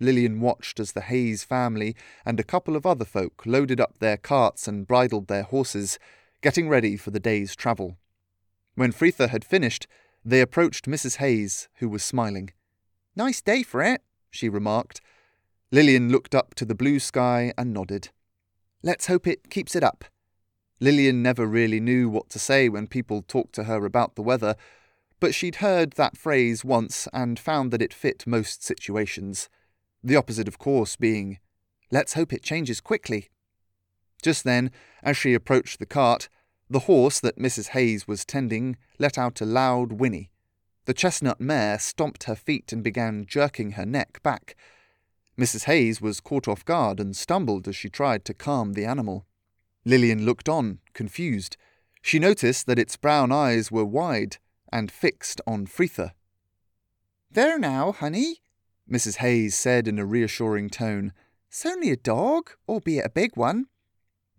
Lillian 0.00 0.40
watched 0.40 0.80
as 0.80 0.92
the 0.92 1.02
Hayes 1.02 1.44
family 1.44 1.94
and 2.24 2.40
a 2.40 2.44
couple 2.44 2.74
of 2.74 2.86
other 2.86 3.04
folk 3.04 3.42
loaded 3.44 3.80
up 3.80 3.98
their 3.98 4.16
carts 4.16 4.66
and 4.66 4.86
bridled 4.86 5.28
their 5.28 5.44
horses, 5.44 5.98
getting 6.40 6.68
ready 6.68 6.96
for 6.96 7.10
the 7.10 7.20
day's 7.20 7.54
travel. 7.54 7.96
When 8.74 8.92
Fritha 8.92 9.28
had 9.28 9.44
finished, 9.44 9.86
they 10.24 10.40
approached 10.40 10.86
Mrs. 10.86 11.16
Hayes, 11.16 11.68
who 11.76 11.88
was 11.88 12.04
smiling. 12.04 12.50
Nice 13.16 13.40
day 13.42 13.62
for 13.62 13.82
it, 13.82 14.02
she 14.30 14.48
remarked, 14.48 15.00
Lillian 15.70 16.10
looked 16.10 16.34
up 16.34 16.54
to 16.56 16.66
the 16.66 16.74
blue 16.74 16.98
sky 16.98 17.52
and 17.56 17.72
nodded. 17.72 18.10
Let's 18.82 19.06
hope 19.06 19.26
it 19.26 19.48
keeps 19.48 19.74
it 19.74 19.82
up. 19.82 20.04
Lillian 20.80 21.22
never 21.22 21.46
really 21.46 21.80
knew 21.80 22.10
what 22.10 22.28
to 22.30 22.38
say 22.38 22.68
when 22.68 22.86
people 22.86 23.22
talked 23.22 23.54
to 23.54 23.64
her 23.64 23.86
about 23.86 24.14
the 24.14 24.22
weather, 24.22 24.54
but 25.18 25.34
she'd 25.34 25.56
heard 25.56 25.92
that 25.92 26.16
phrase 26.16 26.64
once 26.64 27.08
and 27.12 27.38
found 27.38 27.70
that 27.70 27.80
it 27.80 27.94
fit 27.94 28.26
most 28.26 28.62
situations. 28.62 29.48
The 30.04 30.16
opposite, 30.16 30.48
of 30.48 30.58
course, 30.58 30.96
being, 30.96 31.38
let's 31.90 32.14
hope 32.14 32.32
it 32.32 32.42
changes 32.42 32.80
quickly. 32.80 33.30
Just 34.20 34.44
then, 34.44 34.70
as 35.02 35.16
she 35.16 35.32
approached 35.32 35.78
the 35.78 35.86
cart, 35.86 36.28
the 36.72 36.80
horse 36.80 37.20
that 37.20 37.38
Mrs. 37.38 37.68
Hayes 37.68 38.08
was 38.08 38.24
tending 38.24 38.76
let 38.98 39.16
out 39.16 39.40
a 39.40 39.46
loud 39.46 39.92
whinny. 39.92 40.30
The 40.84 40.94
chestnut 40.94 41.40
mare 41.40 41.78
stomped 41.78 42.24
her 42.24 42.34
feet 42.34 42.72
and 42.72 42.82
began 42.82 43.24
jerking 43.26 43.72
her 43.72 43.86
neck 43.86 44.22
back, 44.22 44.56
Mrs. 45.38 45.64
Hayes 45.64 46.00
was 46.00 46.20
caught 46.20 46.46
off 46.46 46.64
guard 46.64 47.00
and 47.00 47.16
stumbled 47.16 47.66
as 47.66 47.74
she 47.74 47.88
tried 47.88 48.24
to 48.26 48.34
calm 48.34 48.74
the 48.74 48.84
animal. 48.84 49.26
Lillian 49.84 50.24
looked 50.24 50.48
on, 50.48 50.78
confused. 50.92 51.56
She 52.02 52.18
noticed 52.18 52.66
that 52.66 52.78
its 52.78 52.96
brown 52.96 53.32
eyes 53.32 53.70
were 53.70 53.84
wide, 53.84 54.36
and 54.70 54.92
fixed 54.92 55.40
on 55.46 55.66
Fritha. 55.66 56.12
There 57.30 57.58
now, 57.58 57.92
honey, 57.92 58.42
Mrs. 58.90 59.16
Hayes 59.16 59.56
said 59.56 59.88
in 59.88 59.98
a 59.98 60.04
reassuring 60.04 60.68
tone. 60.68 61.12
It's 61.48 61.64
only 61.64 61.90
a 61.90 61.96
dog, 61.96 62.50
albeit 62.68 63.06
a 63.06 63.10
big 63.10 63.36
one. 63.36 63.66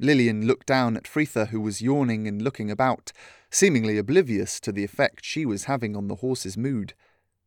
Lillian 0.03 0.45
looked 0.45 0.67
down 0.67 0.97
at 0.97 1.05
Fritha, 1.05 1.47
who 1.47 1.61
was 1.61 1.81
yawning 1.81 2.27
and 2.27 2.41
looking 2.41 2.69
about, 2.69 3.13
seemingly 3.49 3.97
oblivious 3.97 4.59
to 4.59 4.73
the 4.73 4.83
effect 4.83 5.23
she 5.23 5.45
was 5.45 5.63
having 5.63 5.95
on 5.95 6.09
the 6.09 6.15
horse's 6.15 6.57
mood. 6.57 6.93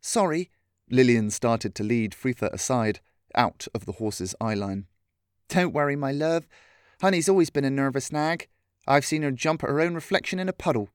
Sorry. 0.00 0.50
Lillian 0.90 1.30
started 1.30 1.74
to 1.74 1.84
lead 1.84 2.12
Fritha 2.12 2.50
aside, 2.52 3.00
out 3.34 3.66
of 3.74 3.84
the 3.84 3.92
horse's 3.92 4.34
eyeline. 4.40 4.84
Don't 5.48 5.74
worry, 5.74 5.96
my 5.96 6.12
love. 6.12 6.46
Honey's 7.02 7.28
always 7.28 7.50
been 7.50 7.66
a 7.66 7.70
nervous 7.70 8.10
nag. 8.10 8.48
I've 8.86 9.04
seen 9.04 9.22
her 9.22 9.30
jump 9.30 9.62
at 9.62 9.68
her 9.68 9.80
own 9.80 9.94
reflection 9.94 10.38
in 10.38 10.48
a 10.48 10.54
puddle. 10.54 10.88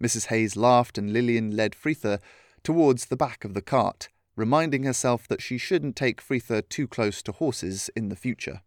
Mrs. 0.00 0.26
Hayes 0.26 0.54
laughed, 0.54 0.96
and 0.96 1.12
Lillian 1.12 1.56
led 1.56 1.74
Fritha 1.74 2.20
towards 2.62 3.06
the 3.06 3.16
back 3.16 3.44
of 3.44 3.54
the 3.54 3.62
cart, 3.62 4.08
reminding 4.36 4.84
herself 4.84 5.26
that 5.26 5.42
she 5.42 5.58
shouldn't 5.58 5.96
take 5.96 6.22
Fritha 6.22 6.62
too 6.68 6.86
close 6.86 7.22
to 7.22 7.32
horses 7.32 7.90
in 7.96 8.08
the 8.08 8.14
future. 8.16 8.60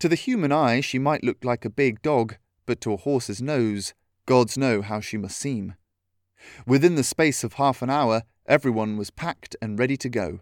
To 0.00 0.08
the 0.08 0.14
human 0.14 0.52
eye, 0.52 0.80
she 0.80 0.98
might 0.98 1.24
look 1.24 1.44
like 1.44 1.64
a 1.64 1.70
big 1.70 2.02
dog, 2.02 2.36
but 2.66 2.80
to 2.82 2.92
a 2.92 2.96
horse's 2.96 3.42
nose, 3.42 3.94
gods 4.26 4.56
know 4.56 4.80
how 4.80 5.00
she 5.00 5.16
must 5.16 5.36
seem. 5.36 5.74
Within 6.66 6.94
the 6.94 7.02
space 7.02 7.42
of 7.42 7.54
half 7.54 7.82
an 7.82 7.90
hour, 7.90 8.22
everyone 8.46 8.96
was 8.96 9.10
packed 9.10 9.56
and 9.60 9.78
ready 9.78 9.96
to 9.96 10.08
go. 10.08 10.40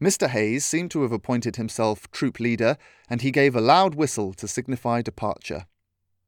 Mr. 0.00 0.28
Hayes 0.28 0.66
seemed 0.66 0.90
to 0.90 1.02
have 1.02 1.12
appointed 1.12 1.56
himself 1.56 2.10
troop 2.10 2.38
leader, 2.38 2.76
and 3.08 3.22
he 3.22 3.30
gave 3.30 3.56
a 3.56 3.60
loud 3.60 3.94
whistle 3.94 4.34
to 4.34 4.48
signify 4.48 5.00
departure. 5.00 5.66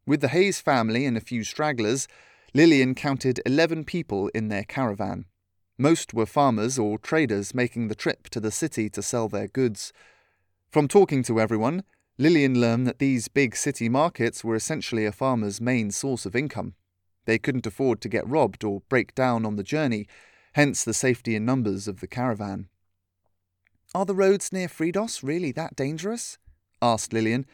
With 0.06 0.21
the 0.21 0.28
Hayes 0.28 0.61
family 0.61 1.04
and 1.04 1.16
a 1.16 1.21
few 1.21 1.44
stragglers, 1.44 2.09
Lillian 2.54 2.94
counted 2.94 3.40
eleven 3.44 3.85
people 3.85 4.28
in 4.28 4.49
their 4.49 4.64
caravan. 4.64 5.26
Most 5.76 6.14
were 6.14 6.25
farmers 6.25 6.78
or 6.78 6.99
traders 6.99 7.52
making 7.52 7.88
the 7.88 7.94
trip 7.97 8.28
to 8.30 8.40
the 8.40 8.52
city 8.52 8.88
to 8.90 9.02
sell 9.02 9.28
their 9.28 9.49
goods. 9.49 9.92
From 10.71 10.87
talking 10.87 11.25
to 11.25 11.40
everyone, 11.40 11.83
Lillian 12.16 12.61
learned 12.61 12.87
that 12.87 13.00
these 13.00 13.26
big 13.26 13.56
city 13.56 13.88
markets 13.88 14.44
were 14.44 14.54
essentially 14.54 15.04
a 15.04 15.11
farmer's 15.12 15.61
main 15.61 15.90
source 15.90 16.25
of 16.25 16.37
income. 16.37 16.75
They 17.25 17.38
couldn't 17.38 17.66
afford 17.66 18.00
to 18.02 18.09
get 18.09 18.28
robbed 18.28 18.62
or 18.62 18.83
break 18.88 19.14
down 19.14 19.44
on 19.44 19.56
the 19.56 19.64
journey, 19.64 20.06
hence 20.52 20.85
the 20.85 20.94
safety 20.94 21.35
in 21.35 21.44
numbers 21.44 21.88
of 21.88 22.00
the 22.00 22.06
caravan. 22.06 22.68
Are 23.94 24.04
the 24.04 24.14
roads 24.14 24.52
near 24.52 24.68
Fridos 24.68 25.23
really 25.23 25.50
that 25.52 25.75
dangerous? 25.75 26.38
asked 26.80 27.12
Lillian. 27.12 27.47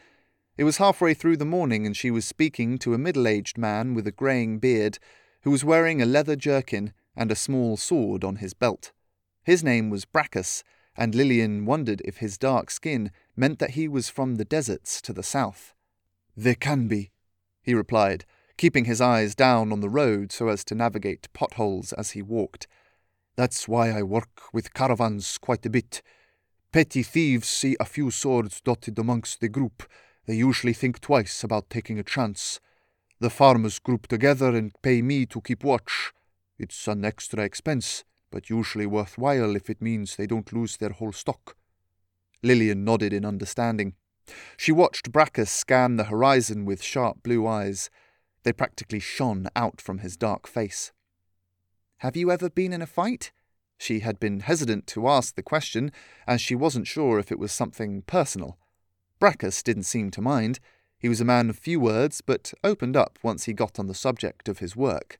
It 0.57 0.63
was 0.63 0.77
halfway 0.77 1.15
through 1.15 1.37
the 1.37 1.45
morning, 1.45 1.85
and 1.85 1.97
she 1.97 2.11
was 2.11 2.25
speaking 2.25 2.77
to 2.79 2.93
a 2.93 2.99
middle 2.99 3.27
aged 3.27 3.57
man 3.57 3.95
with 3.95 4.05
a 4.05 4.11
greying 4.11 4.59
beard 4.59 4.99
who 5.41 5.49
was 5.49 5.65
wearing 5.65 6.01
a 6.01 6.05
leather 6.05 6.35
jerkin 6.35 6.93
and 7.15 7.31
a 7.31 7.35
small 7.35 7.77
sword 7.77 8.23
on 8.23 8.35
his 8.35 8.53
belt. 8.53 8.91
His 9.43 9.63
name 9.63 9.89
was 9.89 10.05
Brachus, 10.05 10.63
and 10.95 11.15
Lillian 11.15 11.65
wondered 11.65 12.01
if 12.05 12.17
his 12.17 12.37
dark 12.37 12.69
skin 12.69 13.11
meant 13.35 13.59
that 13.59 13.71
he 13.71 13.87
was 13.87 14.09
from 14.09 14.35
the 14.35 14.45
deserts 14.45 15.01
to 15.01 15.13
the 15.13 15.23
south. 15.23 15.73
There 16.35 16.55
can 16.55 16.87
be, 16.87 17.11
he 17.61 17.73
replied, 17.73 18.25
keeping 18.57 18.85
his 18.85 19.01
eyes 19.01 19.35
down 19.35 19.71
on 19.71 19.79
the 19.79 19.89
road 19.89 20.31
so 20.31 20.47
as 20.47 20.63
to 20.65 20.75
navigate 20.75 21.31
potholes 21.33 21.93
as 21.93 22.11
he 22.11 22.21
walked. 22.21 22.67
That's 23.35 23.67
why 23.67 23.89
I 23.89 24.03
work 24.03 24.53
with 24.53 24.73
caravans 24.73 25.37
quite 25.37 25.65
a 25.65 25.69
bit. 25.69 26.01
Petty 26.71 27.03
thieves 27.03 27.47
see 27.47 27.75
a 27.79 27.85
few 27.85 28.11
swords 28.11 28.61
dotted 28.61 28.99
amongst 28.99 29.41
the 29.41 29.49
group. 29.49 29.83
They 30.25 30.35
usually 30.35 30.73
think 30.73 31.01
twice 31.01 31.43
about 31.43 31.69
taking 31.69 31.99
a 31.99 32.03
chance. 32.03 32.59
The 33.19 33.29
farmers 33.29 33.79
group 33.79 34.07
together 34.07 34.55
and 34.55 34.71
pay 34.81 35.01
me 35.01 35.25
to 35.27 35.41
keep 35.41 35.63
watch. 35.63 36.11
It's 36.57 36.87
an 36.87 37.03
extra 37.03 37.43
expense, 37.43 38.03
but 38.31 38.49
usually 38.49 38.85
worthwhile 38.85 39.55
if 39.55 39.69
it 39.69 39.81
means 39.81 40.15
they 40.15 40.27
don't 40.27 40.53
lose 40.53 40.77
their 40.77 40.91
whole 40.91 41.11
stock. 41.11 41.55
Lillian 42.43 42.83
nodded 42.83 43.13
in 43.13 43.25
understanding. 43.25 43.95
She 44.57 44.71
watched 44.71 45.11
Brachus 45.11 45.49
scan 45.49 45.97
the 45.97 46.05
horizon 46.05 46.65
with 46.65 46.83
sharp 46.83 47.23
blue 47.23 47.45
eyes. 47.47 47.89
They 48.43 48.53
practically 48.53 48.99
shone 48.99 49.47
out 49.55 49.81
from 49.81 49.99
his 49.99 50.17
dark 50.17 50.47
face. 50.47 50.91
Have 51.97 52.15
you 52.15 52.31
ever 52.31 52.49
been 52.49 52.73
in 52.73 52.81
a 52.81 52.87
fight? 52.87 53.31
She 53.77 53.99
had 53.99 54.19
been 54.19 54.41
hesitant 54.41 54.87
to 54.87 55.07
ask 55.07 55.35
the 55.35 55.43
question, 55.43 55.91
as 56.27 56.41
she 56.41 56.55
wasn't 56.55 56.87
sure 56.87 57.19
if 57.19 57.31
it 57.31 57.39
was 57.39 57.51
something 57.51 58.03
personal. 58.03 58.57
Brachus 59.19 59.63
didn't 59.63 59.83
seem 59.83 60.11
to 60.11 60.21
mind. 60.21 60.59
He 60.97 61.09
was 61.09 61.21
a 61.21 61.25
man 61.25 61.49
of 61.49 61.57
few 61.57 61.79
words, 61.79 62.21
but 62.21 62.53
opened 62.63 62.95
up 62.95 63.19
once 63.23 63.45
he 63.45 63.53
got 63.53 63.79
on 63.79 63.87
the 63.87 63.93
subject 63.93 64.47
of 64.47 64.59
his 64.59 64.75
work. 64.75 65.19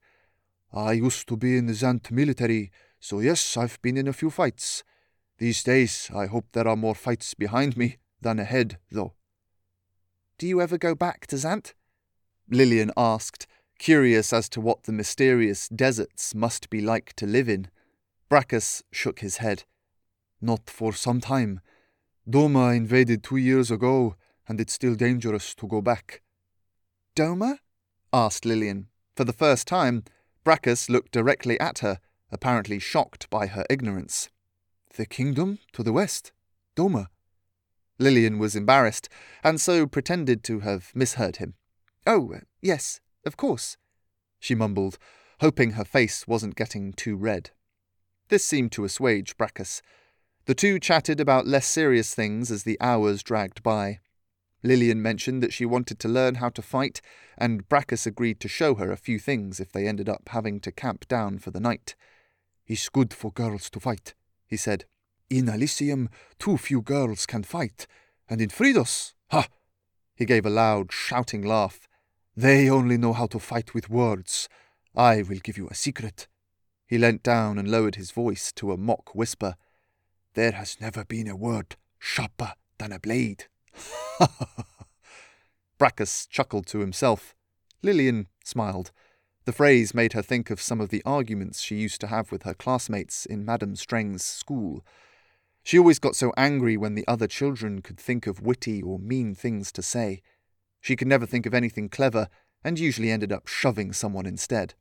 I 0.74 0.94
used 0.94 1.28
to 1.28 1.38
be 1.38 1.58
in 1.58 1.66
the 1.66 1.74
Zant 1.74 2.12
military, 2.12 2.72
so 3.00 3.20
yes, 3.20 3.58
I've 3.58 3.82
been 3.82 3.98
in 3.98 4.08
a 4.08 4.14
few 4.14 4.30
fights. 4.30 4.84
These 5.42 5.64
days, 5.64 6.12
I 6.14 6.28
hope 6.28 6.46
there 6.52 6.68
are 6.68 6.76
more 6.76 6.94
fights 6.94 7.34
behind 7.34 7.76
me 7.76 7.98
than 8.22 8.38
ahead, 8.38 8.78
though. 8.92 9.16
Do 10.38 10.46
you 10.46 10.62
ever 10.62 10.78
go 10.78 10.94
back 10.94 11.26
to 11.28 11.36
Zant? 11.36 11.74
Lillian 12.48 12.92
asked, 12.96 13.48
curious 13.80 14.34
as 14.34 14.48
to 14.50 14.62
what 14.62 14.84
the 14.84 14.92
mysterious 14.92 15.68
deserts 15.68 16.36
must 16.36 16.70
be 16.70 16.80
like 16.80 17.14
to 17.14 17.26
live 17.26 17.50
in. 17.50 17.70
Brachus 18.30 18.84
shook 18.92 19.22
his 19.22 19.38
head. 19.38 19.64
Not 20.42 20.70
for 20.70 20.94
some 20.94 21.20
time. 21.20 21.62
Doma 22.30 22.78
invaded 22.78 23.24
two 23.24 23.38
years 23.38 23.72
ago, 23.72 24.18
and 24.48 24.62
it's 24.62 24.74
still 24.74 24.94
dangerous 24.94 25.56
to 25.56 25.66
go 25.66 25.82
back. 25.82 26.22
Doma? 27.16 27.58
asked 28.14 28.46
Lillian. 28.46 28.90
For 29.16 29.24
the 29.24 29.34
first 29.34 29.66
time, 29.66 30.04
Brachus 30.46 30.88
looked 30.88 31.12
directly 31.12 31.60
at 31.60 31.80
her, 31.80 32.00
apparently 32.32 32.78
shocked 32.78 33.28
by 33.32 33.48
her 33.48 33.66
ignorance. 33.72 34.30
The 34.96 35.06
kingdom 35.06 35.60
to 35.72 35.84
the 35.84 35.94
west. 35.94 36.34
Doma. 36.76 37.08
Lillian 37.98 38.40
was 38.40 38.56
embarrassed, 38.56 39.08
and 39.44 39.62
so 39.62 39.88
pretended 39.88 40.44
to 40.44 40.62
have 40.62 40.92
misheard 40.94 41.38
him. 41.38 41.54
Oh, 42.06 42.34
uh, 42.34 42.40
yes, 42.62 43.00
of 43.26 43.38
course, 43.38 43.78
she 44.40 44.56
mumbled, 44.56 44.98
hoping 45.40 45.72
her 45.72 45.86
face 45.86 46.28
wasn't 46.28 46.56
getting 46.56 46.92
too 46.94 47.16
red. 47.16 47.52
This 48.30 48.44
seemed 48.44 48.72
to 48.74 48.84
assuage 48.84 49.38
Brachus. 49.38 49.82
The 50.46 50.56
two 50.56 50.80
chatted 50.80 51.20
about 51.20 51.48
less 51.48 51.68
serious 51.68 52.14
things 52.14 52.52
as 52.52 52.64
the 52.64 52.78
hours 52.82 53.24
dragged 53.24 53.62
by. 53.62 54.00
Lillian 54.64 55.02
mentioned 55.02 55.42
that 55.42 55.54
she 55.54 55.66
wanted 55.66 56.00
to 56.00 56.10
learn 56.10 56.36
how 56.36 56.50
to 56.50 56.62
fight, 56.62 57.02
and 57.38 57.68
Brachus 57.70 58.06
agreed 58.06 58.40
to 58.42 58.48
show 58.48 58.76
her 58.76 58.92
a 58.92 58.98
few 58.98 59.20
things 59.20 59.60
if 59.60 59.72
they 59.72 59.88
ended 59.88 60.10
up 60.10 60.30
having 60.30 60.60
to 60.62 60.72
camp 60.72 61.08
down 61.08 61.40
for 61.40 61.52
the 61.52 61.60
night. 61.60 61.96
It's 62.68 62.90
good 62.90 63.14
for 63.14 63.32
girls 63.32 63.70
to 63.72 63.80
fight, 63.80 64.14
he 64.52 64.58
said. 64.58 64.86
In 65.30 65.48
Elysium, 65.48 66.10
too 66.38 66.58
few 66.58 66.82
girls 66.82 67.26
can 67.26 67.42
fight, 67.42 67.88
and 68.30 68.42
in 68.42 68.50
Fridos, 68.50 69.14
ha! 69.32 69.48
He 70.14 70.26
gave 70.26 70.46
a 70.46 70.50
loud, 70.50 70.92
shouting 70.92 71.42
laugh. 71.42 71.88
They 72.36 72.70
only 72.70 72.98
know 72.98 73.14
how 73.14 73.28
to 73.28 73.40
fight 73.40 73.74
with 73.74 73.90
words. 73.90 74.50
I 74.94 75.22
will 75.24 75.40
give 75.40 75.58
you 75.58 75.70
a 75.70 75.74
secret. 75.74 76.28
He 76.86 76.98
leant 76.98 77.24
down 77.24 77.58
and 77.58 77.72
lowered 77.72 77.96
his 77.96 78.12
voice 78.12 78.52
to 78.58 78.74
a 78.74 78.78
mock 78.78 79.16
whisper. 79.16 79.56
There 80.34 80.52
has 80.52 80.82
never 80.82 81.06
been 81.06 81.30
a 81.30 81.36
word 81.36 81.78
sharper 81.98 82.54
than 82.78 82.92
a 82.92 83.00
blade. 83.00 83.46
Brachus 85.80 86.28
chuckled 86.28 86.68
to 86.68 86.80
himself. 86.80 87.36
Lillian 87.82 88.28
smiled. 88.44 88.92
The 89.46 89.52
phrase 89.52 89.94
made 89.94 90.14
her 90.14 90.22
think 90.22 90.50
of 90.50 90.62
some 90.62 90.80
of 90.80 90.90
the 90.90 91.02
arguments 91.06 91.62
she 91.62 91.76
used 91.76 92.00
to 92.02 92.08
have 92.08 92.32
with 92.32 92.44
her 92.44 92.54
classmates 92.54 93.26
in 93.26 93.46
Madame 93.46 93.76
Streng's 93.76 94.24
school. 94.24 94.86
She 95.64 95.78
always 95.78 96.00
got 96.00 96.16
so 96.16 96.32
angry 96.38 96.78
when 96.78 96.96
the 96.96 97.08
other 97.08 97.28
children 97.28 97.82
could 97.82 98.00
think 98.00 98.28
of 98.28 98.42
witty 98.42 98.82
or 98.82 99.00
mean 99.00 99.36
things 99.36 99.72
to 99.74 99.82
say. 99.82 100.22
She 100.80 100.96
could 100.96 101.08
never 101.08 101.26
think 101.26 101.46
of 101.46 101.54
anything 101.54 101.90
clever, 101.90 102.28
and 102.64 102.80
usually 102.80 103.12
ended 103.12 103.32
up 103.32 103.48
shoving 103.48 103.94
someone 103.94 104.26
instead. 104.26 104.76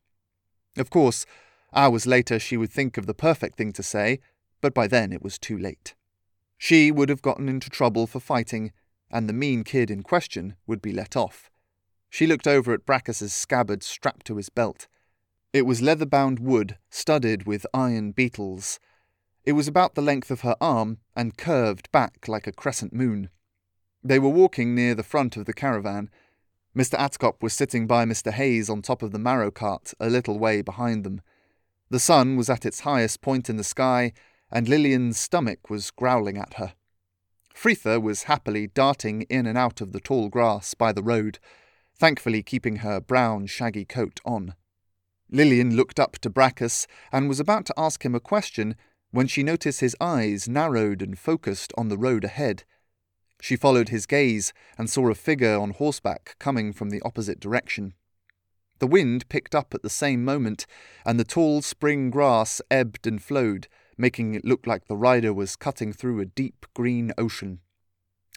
Of 0.76 0.90
course, 0.90 1.26
Hours 1.73 2.07
later, 2.07 2.38
she 2.38 2.57
would 2.57 2.71
think 2.71 2.97
of 2.97 3.07
the 3.07 3.14
perfect 3.14 3.57
thing 3.57 3.73
to 3.75 3.83
say, 3.83 4.21
but 4.61 4.75
by 4.75 4.87
then 4.87 5.12
it 5.12 5.23
was 5.23 5.38
too 5.38 5.57
late. 5.57 5.95
She 6.59 6.90
would 6.90 7.09
have 7.09 7.23
gotten 7.23 7.49
into 7.49 7.71
trouble 7.71 8.07
for 8.07 8.21
fighting, 8.21 8.73
and 9.11 9.29
the 9.29 9.33
mean 9.33 9.64
kid 9.64 9.90
in 9.90 10.02
question 10.02 10.57
would 10.67 10.83
be 10.83 10.93
let 10.93 11.17
off. 11.17 11.50
She 12.11 12.26
looked 12.26 12.49
over 12.49 12.75
at 12.75 12.85
Brachus's 12.85 13.33
scabbard 13.33 13.83
strapped 13.85 14.26
to 14.26 14.37
his 14.37 14.50
belt. 14.50 14.88
It 15.52 15.62
was 15.62 15.81
leather 15.81 16.07
bound 16.07 16.40
wood 16.40 16.76
studded 16.90 17.47
with 17.47 17.67
iron 17.73 18.11
beetles. 18.11 18.81
It 19.45 19.52
was 19.52 19.69
about 19.69 19.95
the 19.95 20.02
length 20.02 20.31
of 20.31 20.43
her 20.43 20.57
arm 20.61 20.99
and 21.17 21.38
curved 21.38 21.90
back 21.93 22.29
like 22.29 22.47
a 22.47 22.52
crescent 22.52 22.93
moon. 22.93 23.31
They 24.02 24.19
were 24.19 24.29
walking 24.29 24.75
near 24.75 24.95
the 24.95 25.02
front 25.02 25.37
of 25.37 25.47
the 25.47 25.52
caravan. 25.52 26.11
Mr. 26.76 26.99
Attercop 26.99 27.43
was 27.43 27.52
sitting 27.52 27.87
by 27.87 28.05
Mr. 28.05 28.33
Hayes 28.33 28.69
on 28.69 28.83
top 28.83 29.02
of 29.02 29.12
the 29.12 29.19
marrow 29.19 29.50
cart, 29.50 29.95
a 30.00 30.09
little 30.09 30.38
way 30.38 30.62
behind 30.62 31.05
them. 31.05 31.21
The 31.90 31.99
sun 31.99 32.37
was 32.37 32.50
at 32.50 32.67
its 32.67 32.81
highest 32.81 33.21
point 33.21 33.50
in 33.50 33.57
the 33.57 33.64
sky, 33.64 34.12
and 34.50 34.69
Lillian's 34.69 35.19
stomach 35.19 35.71
was 35.71 35.90
growling 35.90 36.38
at 36.38 36.55
her. 36.55 36.75
Fritha 37.55 38.00
was 38.00 38.25
happily 38.25 38.69
darting 38.69 39.23
in 39.23 39.47
and 39.47 39.59
out 39.59 39.81
of 39.81 39.93
the 39.93 40.00
tall 40.00 40.29
grass 40.29 40.75
by 40.75 40.93
the 40.93 41.02
road, 41.02 41.38
thankfully 42.00 42.42
keeping 42.42 42.76
her 42.76 42.99
brown, 42.99 43.47
shaggy 43.47 43.85
coat 43.85 44.21
on. 44.25 44.54
Lillian 45.30 45.76
looked 45.76 46.00
up 46.00 46.19
to 46.21 46.30
Brachus 46.30 46.87
and 47.12 47.28
was 47.28 47.38
about 47.38 47.66
to 47.66 47.75
ask 47.76 48.04
him 48.04 48.14
a 48.14 48.21
question 48.21 48.75
when 49.11 49.26
she 49.26 49.42
noticed 49.42 49.80
his 49.80 49.95
eyes 50.00 50.49
narrowed 50.49 51.02
and 51.02 51.19
focused 51.19 51.75
on 51.76 51.88
the 51.88 51.99
road 51.99 52.25
ahead. 52.25 52.64
She 53.42 53.54
followed 53.54 53.90
his 53.90 54.07
gaze 54.07 54.54
and 54.78 54.88
saw 54.88 55.11
a 55.11 55.14
figure 55.14 55.59
on 55.59 55.73
horseback 55.73 56.37
coming 56.38 56.73
from 56.73 56.88
the 56.88 57.02
opposite 57.04 57.38
direction. 57.38 57.92
The 58.78 58.87
wind 58.87 59.28
picked 59.28 59.54
up 59.54 59.75
at 59.75 59.83
the 59.83 59.90
same 59.90 60.25
moment, 60.25 60.66
and 61.04 61.21
the 61.21 61.25
tall 61.25 61.61
spring 61.61 62.11
grass 62.11 62.62
ebbed 62.71 63.07
and 63.07 63.23
flowed, 63.23 63.69
making 63.99 64.35
it 64.35 64.45
look 64.47 64.66
like 64.66 64.87
the 64.87 64.97
rider 64.97 65.35
was 65.35 65.54
cutting 65.54 65.92
through 65.92 66.21
a 66.21 66.25
deep 66.25 66.64
green 66.73 67.12
ocean. 67.19 67.61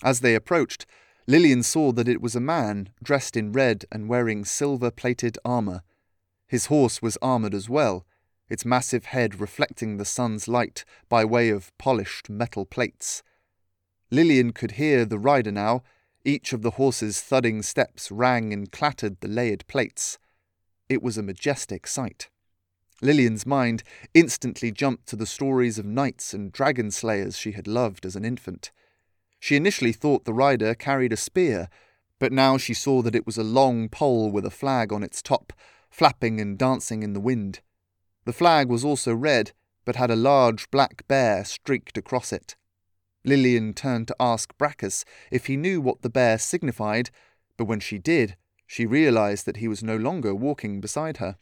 As 0.04 0.20
they 0.20 0.36
approached, 0.36 0.86
Lillian 1.26 1.64
saw 1.64 1.92
that 1.94 2.08
it 2.08 2.22
was 2.22 2.36
a 2.36 2.42
man 2.42 2.90
dressed 3.02 3.38
in 3.38 3.54
red 3.54 3.86
and 3.92 4.10
wearing 4.10 4.44
silver 4.44 4.92
plated 4.92 5.38
armour. 5.46 5.84
His 6.48 6.66
horse 6.66 7.02
was 7.02 7.18
armoured 7.22 7.54
as 7.54 7.70
well, 7.70 8.06
its 8.50 8.66
massive 8.66 9.06
head 9.06 9.40
reflecting 9.40 9.98
the 9.98 10.06
sun's 10.06 10.48
light 10.48 10.84
by 11.08 11.24
way 11.24 11.50
of 11.50 11.76
polished 11.78 12.30
metal 12.30 12.66
plates. 12.66 13.24
Lillian 14.12 14.52
could 14.52 14.72
hear 14.72 15.06
the 15.06 15.18
rider 15.18 15.52
now. 15.52 15.82
Each 16.26 16.54
of 16.54 16.62
the 16.62 16.72
horse's 16.72 17.22
thudding 17.22 17.64
steps 17.64 18.12
rang 18.12 18.54
and 18.54 18.72
clattered 18.72 19.22
the 19.22 19.28
layered 19.28 19.66
plates. 19.68 20.20
It 20.90 21.02
was 21.02 21.18
a 21.18 21.24
majestic 21.24 21.88
sight. 21.88 22.30
Lillian's 23.02 23.46
mind 23.46 23.84
instantly 24.14 24.72
jumped 24.72 25.08
to 25.08 25.16
the 25.16 25.26
stories 25.26 25.80
of 25.80 25.86
knights 25.86 26.34
and 26.34 26.52
dragon 26.52 26.92
slayers 26.92 27.38
she 27.38 27.54
had 27.54 27.68
loved 27.68 28.06
as 28.06 28.16
an 28.16 28.24
infant. 28.24 28.72
She 29.44 29.58
initially 29.58 29.92
thought 29.92 30.24
the 30.24 30.34
rider 30.34 30.74
carried 30.74 31.12
a 31.12 31.18
spear, 31.18 31.68
but 32.18 32.32
now 32.32 32.58
she 32.58 32.74
saw 32.74 33.02
that 33.02 33.14
it 33.14 33.26
was 33.26 33.38
a 33.38 33.44
long 33.44 33.90
pole 33.90 34.32
with 34.32 34.46
a 34.46 34.50
flag 34.50 34.94
on 34.94 35.04
its 35.04 35.22
top, 35.22 35.52
flapping 35.90 36.40
and 36.40 36.58
dancing 36.58 37.04
in 37.04 37.12
the 37.12 37.20
wind. 37.20 37.60
The 38.24 38.32
flag 38.32 38.70
was 38.70 38.86
also 38.86 39.14
red, 39.14 39.52
but 39.84 39.98
had 39.98 40.10
a 40.10 40.16
large 40.16 40.72
black 40.72 41.06
bear 41.10 41.44
streaked 41.44 41.98
across 41.98 42.32
it. 42.32 42.56
Lillian 43.26 43.74
turned 43.74 44.08
to 44.08 44.16
ask 44.18 44.58
Brachus 44.58 45.04
if 45.30 45.48
he 45.48 45.58
knew 45.58 45.82
what 45.82 46.04
the 46.04 46.10
bear 46.10 46.38
signified, 46.38 47.10
but 47.58 47.66
when 47.66 47.82
she 47.82 47.98
did, 47.98 48.38
she 48.66 48.86
realized 48.86 49.46
that 49.46 49.58
he 49.58 49.68
was 49.68 49.84
no 49.84 49.98
longer 49.98 50.34
walking 50.34 50.80
beside 50.80 51.18
her. 51.18 51.36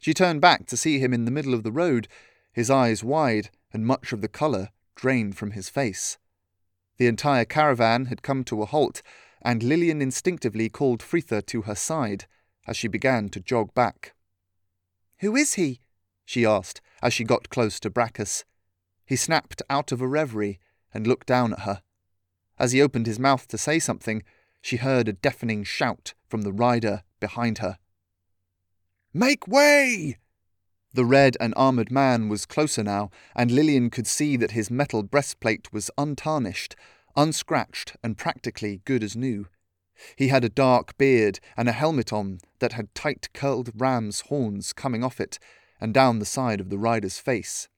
She 0.00 0.12
turned 0.12 0.40
back 0.40 0.66
to 0.66 0.76
see 0.76 0.98
him 0.98 1.14
in 1.14 1.24
the 1.24 1.30
middle 1.30 1.54
of 1.54 1.62
the 1.62 1.70
road, 1.70 2.08
his 2.52 2.68
eyes 2.68 3.04
wide 3.04 3.50
and 3.72 3.86
much 3.86 4.12
of 4.12 4.22
the 4.22 4.26
colour 4.26 4.70
drained 4.96 5.36
from 5.36 5.52
his 5.52 5.68
face. 5.68 6.18
The 6.98 7.06
entire 7.06 7.44
caravan 7.44 8.06
had 8.06 8.22
come 8.22 8.44
to 8.44 8.62
a 8.62 8.66
halt, 8.66 9.02
and 9.40 9.62
Lillian 9.62 10.00
instinctively 10.00 10.68
called 10.68 11.00
Fritha 11.00 11.44
to 11.46 11.62
her 11.62 11.74
side 11.74 12.26
as 12.66 12.76
she 12.76 12.88
began 12.88 13.28
to 13.30 13.40
jog 13.40 13.74
back. 13.74 14.14
Who 15.18 15.36
is 15.36 15.54
he? 15.54 15.80
she 16.24 16.46
asked 16.46 16.80
as 17.02 17.12
she 17.12 17.24
got 17.24 17.48
close 17.48 17.80
to 17.80 17.90
Brachus. 17.90 18.44
He 19.04 19.16
snapped 19.16 19.62
out 19.68 19.92
of 19.92 20.00
a 20.00 20.06
reverie 20.06 20.60
and 20.94 21.06
looked 21.06 21.26
down 21.26 21.52
at 21.52 21.60
her. 21.60 21.82
As 22.58 22.72
he 22.72 22.82
opened 22.82 23.06
his 23.06 23.18
mouth 23.18 23.48
to 23.48 23.58
say 23.58 23.78
something, 23.78 24.22
she 24.60 24.76
heard 24.76 25.08
a 25.08 25.12
deafening 25.12 25.64
shout 25.64 26.14
from 26.28 26.42
the 26.42 26.52
rider 26.52 27.02
behind 27.18 27.58
her. 27.58 27.78
Make 29.12 29.48
way! 29.48 30.18
The 30.94 31.04
red 31.06 31.38
and 31.40 31.54
armoured 31.56 31.90
man 31.90 32.28
was 32.28 32.44
closer 32.44 32.82
now, 32.82 33.10
and 33.34 33.50
Lillian 33.50 33.88
could 33.88 34.06
see 34.06 34.36
that 34.36 34.50
his 34.50 34.70
metal 34.70 35.02
breastplate 35.02 35.72
was 35.72 35.90
untarnished, 35.96 36.76
unscratched, 37.16 37.96
and 38.02 38.18
practically 38.18 38.82
good 38.84 39.02
as 39.02 39.16
new. 39.16 39.48
He 40.16 40.28
had 40.28 40.44
a 40.44 40.50
dark 40.50 40.98
beard 40.98 41.40
and 41.56 41.68
a 41.68 41.72
helmet 41.72 42.12
on 42.12 42.40
that 42.58 42.74
had 42.74 42.94
tight 42.94 43.30
curled 43.32 43.70
ram's 43.74 44.22
horns 44.22 44.72
coming 44.74 45.02
off 45.02 45.18
it 45.18 45.38
and 45.80 45.94
down 45.94 46.18
the 46.18 46.26
side 46.26 46.60
of 46.60 46.68
the 46.68 46.78
rider's 46.78 47.18
face. 47.18 47.68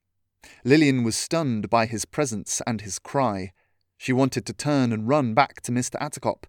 Lillian 0.63 1.03
was 1.03 1.15
stunned 1.15 1.69
by 1.69 1.85
his 1.85 2.05
presence 2.05 2.61
and 2.67 2.81
his 2.81 2.99
cry. 2.99 3.53
She 3.97 4.11
wanted 4.13 4.45
to 4.45 4.53
turn 4.53 4.91
and 4.91 5.07
run 5.07 5.33
back 5.33 5.61
to 5.61 5.71
Mr. 5.71 5.95
Attercop, 6.01 6.45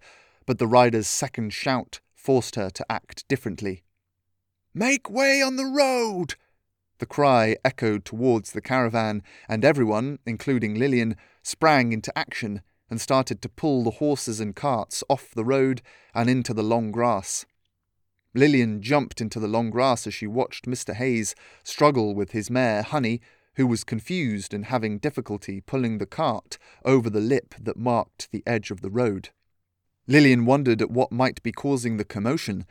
but 0.46 0.58
the 0.58 0.66
rider's 0.66 1.06
second 1.06 1.52
shout 1.52 2.00
forced 2.14 2.56
her 2.56 2.70
to 2.70 2.86
act 2.90 3.26
differently. 3.28 3.84
Make 4.74 5.08
way 5.08 5.40
on 5.40 5.56
the 5.56 5.64
road! 5.64 6.34
The 6.98 7.06
cry 7.06 7.56
echoed 7.64 8.04
towards 8.04 8.52
the 8.52 8.60
caravan, 8.60 9.22
and 9.48 9.64
everyone, 9.64 10.18
including 10.26 10.74
Lillian, 10.74 11.16
sprang 11.42 11.92
into 11.92 12.16
action 12.16 12.62
and 12.88 13.00
started 13.00 13.42
to 13.42 13.48
pull 13.48 13.84
the 13.84 13.92
horses 13.92 14.40
and 14.40 14.54
carts 14.54 15.02
off 15.08 15.30
the 15.34 15.44
road 15.44 15.82
and 16.14 16.30
into 16.30 16.54
the 16.54 16.62
long 16.62 16.90
grass. 16.92 17.44
Lillian 18.34 18.82
jumped 18.82 19.20
into 19.20 19.40
the 19.40 19.48
long 19.48 19.70
grass 19.70 20.06
as 20.06 20.14
she 20.14 20.26
watched 20.26 20.66
Mr. 20.66 20.94
Hayes 20.94 21.34
struggle 21.62 22.14
with 22.14 22.32
his 22.32 22.50
mare, 22.50 22.82
Honey, 22.82 23.20
who 23.56 23.66
was 23.66 23.84
confused 23.84 24.52
and 24.52 24.66
having 24.66 24.98
difficulty 24.98 25.60
pulling 25.60 25.98
the 25.98 26.06
cart 26.06 26.58
over 26.84 27.08
the 27.08 27.20
lip 27.20 27.54
that 27.58 27.78
marked 27.78 28.30
the 28.30 28.42
edge 28.46 28.70
of 28.70 28.82
the 28.82 28.90
road. 28.90 29.30
Lillian 30.06 30.44
wondered 30.44 30.82
at 30.82 30.90
what 30.90 31.10
might 31.10 31.42
be 31.42 31.52
causing 31.52 31.96
the 31.96 32.04
commotion. 32.04 32.66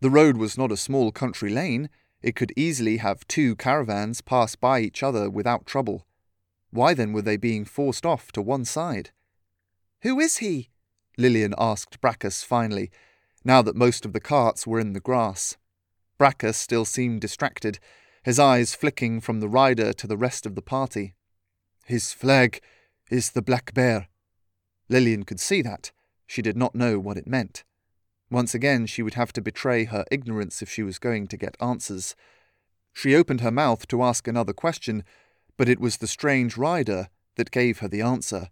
The 0.00 0.10
road 0.10 0.36
was 0.36 0.58
not 0.58 0.72
a 0.72 0.76
small 0.76 1.12
country 1.12 1.50
lane. 1.50 1.90
It 2.22 2.36
could 2.36 2.52
easily 2.56 2.98
have 2.98 3.26
two 3.26 3.56
caravans 3.56 4.20
pass 4.20 4.54
by 4.56 4.80
each 4.80 5.02
other 5.02 5.30
without 5.30 5.66
trouble. 5.66 6.06
Why 6.70 6.94
then 6.94 7.12
were 7.12 7.22
they 7.22 7.36
being 7.36 7.64
forced 7.64 8.04
off 8.04 8.30
to 8.32 8.42
one 8.42 8.64
side? 8.64 9.10
Who 10.02 10.20
is 10.20 10.38
he? 10.38 10.68
Lillian 11.16 11.54
asked 11.58 12.00
Brachus 12.00 12.44
finally, 12.44 12.90
now 13.44 13.62
that 13.62 13.76
most 13.76 14.04
of 14.04 14.12
the 14.12 14.20
carts 14.20 14.66
were 14.66 14.80
in 14.80 14.92
the 14.92 15.00
grass. 15.00 15.56
Brachus 16.18 16.56
still 16.56 16.84
seemed 16.84 17.20
distracted 17.20 17.78
his 18.22 18.38
eyes 18.38 18.74
flicking 18.74 19.20
from 19.20 19.40
the 19.40 19.48
rider 19.48 19.92
to 19.94 20.06
the 20.06 20.16
rest 20.16 20.44
of 20.44 20.54
the 20.54 20.62
party. 20.62 21.14
His 21.86 22.12
flag 22.12 22.60
is 23.10 23.30
the 23.30 23.42
black 23.42 23.72
bear. 23.72 24.08
Lillian 24.88 25.24
could 25.24 25.40
see 25.40 25.62
that. 25.62 25.90
She 26.26 26.42
did 26.42 26.56
not 26.56 26.74
know 26.74 26.98
what 26.98 27.16
it 27.16 27.26
meant. 27.26 27.64
Once 28.30 28.54
again, 28.54 28.86
she 28.86 29.02
would 29.02 29.14
have 29.14 29.32
to 29.32 29.42
betray 29.42 29.84
her 29.84 30.04
ignorance 30.10 30.62
if 30.62 30.70
she 30.70 30.82
was 30.82 30.98
going 30.98 31.26
to 31.26 31.36
get 31.36 31.56
answers. 31.60 32.14
She 32.92 33.14
opened 33.14 33.40
her 33.40 33.50
mouth 33.50 33.88
to 33.88 34.02
ask 34.02 34.28
another 34.28 34.52
question, 34.52 35.04
but 35.56 35.68
it 35.68 35.80
was 35.80 35.96
the 35.96 36.06
strange 36.06 36.56
rider 36.56 37.08
that 37.36 37.50
gave 37.50 37.78
her 37.78 37.88
the 37.88 38.02
answer. 38.02 38.48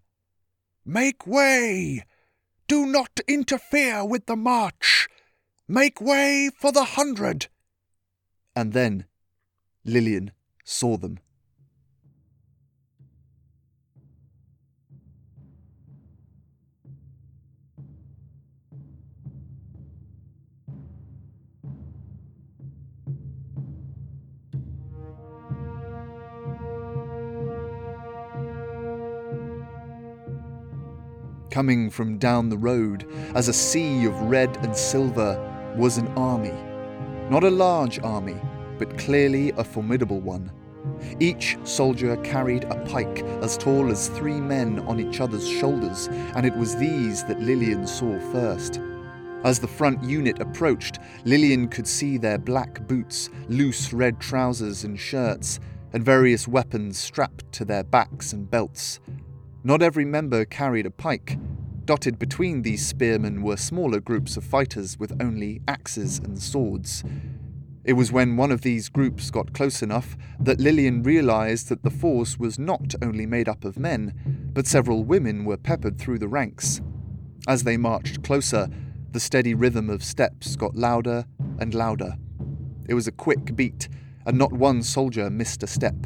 Make 0.84 1.26
way! 1.26 2.04
Do 2.66 2.86
not 2.86 3.20
interfere 3.28 4.04
with 4.04 4.26
the 4.26 4.36
march! 4.36 5.08
Make 5.68 6.00
way 6.00 6.50
for 6.58 6.72
the 6.72 6.84
hundred! 6.84 7.48
And 8.56 8.72
then 8.72 9.06
Lillian 9.84 10.32
saw 10.64 10.96
them. 10.96 11.20
Coming 31.50 31.88
from 31.88 32.18
down 32.18 32.50
the 32.50 32.58
road, 32.58 33.06
as 33.34 33.48
a 33.48 33.52
sea 33.54 34.04
of 34.04 34.20
red 34.22 34.54
and 34.58 34.76
silver, 34.76 35.74
was 35.76 35.96
an 35.96 36.08
army. 36.08 36.52
Not 37.30 37.42
a 37.42 37.50
large 37.50 37.98
army, 38.00 38.36
but 38.78 38.98
clearly 38.98 39.50
a 39.52 39.64
formidable 39.64 40.20
one. 40.20 40.52
Each 41.20 41.56
soldier 41.64 42.16
carried 42.18 42.64
a 42.64 42.84
pike 42.84 43.22
as 43.42 43.56
tall 43.56 43.90
as 43.90 44.08
three 44.08 44.40
men 44.40 44.80
on 44.80 45.00
each 45.00 45.20
other's 45.20 45.48
shoulders, 45.48 46.08
and 46.34 46.44
it 46.44 46.56
was 46.56 46.76
these 46.76 47.24
that 47.24 47.40
Lillian 47.40 47.86
saw 47.86 48.18
first. 48.30 48.80
As 49.44 49.58
the 49.58 49.68
front 49.68 50.02
unit 50.02 50.40
approached, 50.40 50.98
Lillian 51.24 51.68
could 51.68 51.86
see 51.86 52.18
their 52.18 52.38
black 52.38 52.86
boots, 52.86 53.30
loose 53.48 53.92
red 53.92 54.20
trousers 54.20 54.84
and 54.84 54.98
shirts, 54.98 55.60
and 55.92 56.04
various 56.04 56.46
weapons 56.46 56.98
strapped 56.98 57.50
to 57.52 57.64
their 57.64 57.84
backs 57.84 58.32
and 58.32 58.50
belts. 58.50 59.00
Not 59.64 59.82
every 59.82 60.04
member 60.04 60.44
carried 60.44 60.86
a 60.86 60.90
pike. 60.90 61.36
Dotted 61.84 62.18
between 62.18 62.62
these 62.62 62.86
spearmen 62.86 63.42
were 63.42 63.56
smaller 63.56 63.98
groups 63.98 64.36
of 64.36 64.44
fighters 64.44 64.98
with 64.98 65.20
only 65.20 65.60
axes 65.66 66.18
and 66.18 66.40
swords. 66.40 67.02
It 67.82 67.94
was 67.94 68.12
when 68.12 68.36
one 68.36 68.52
of 68.52 68.60
these 68.60 68.88
groups 68.88 69.30
got 69.30 69.52
close 69.52 69.82
enough 69.82 70.16
that 70.38 70.60
Lillian 70.60 71.02
realized 71.02 71.70
that 71.70 71.82
the 71.82 71.90
force 71.90 72.38
was 72.38 72.58
not 72.58 72.94
only 73.02 73.26
made 73.26 73.48
up 73.48 73.64
of 73.64 73.78
men, 73.78 74.50
but 74.52 74.66
several 74.66 75.02
women 75.02 75.44
were 75.44 75.56
peppered 75.56 75.98
through 75.98 76.18
the 76.20 76.28
ranks. 76.28 76.80
As 77.48 77.64
they 77.64 77.76
marched 77.76 78.22
closer, 78.22 78.68
the 79.10 79.20
steady 79.20 79.54
rhythm 79.54 79.90
of 79.90 80.04
steps 80.04 80.54
got 80.54 80.76
louder 80.76 81.24
and 81.58 81.74
louder. 81.74 82.16
It 82.88 82.94
was 82.94 83.08
a 83.08 83.12
quick 83.12 83.56
beat, 83.56 83.88
and 84.24 84.38
not 84.38 84.52
one 84.52 84.82
soldier 84.82 85.30
missed 85.30 85.62
a 85.62 85.66
step. 85.66 85.96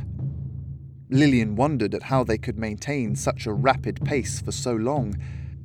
Lillian 1.13 1.57
wondered 1.57 1.95
at 1.95 2.05
how 2.05 2.25
they 2.25 2.39
could 2.39 2.59
maintain 2.59 3.15
such 3.15 3.47
a 3.47 3.53
rapid 3.53 4.03
pace 4.03 4.41
for 4.41 4.51
so 4.51 4.75
long. 4.75 5.15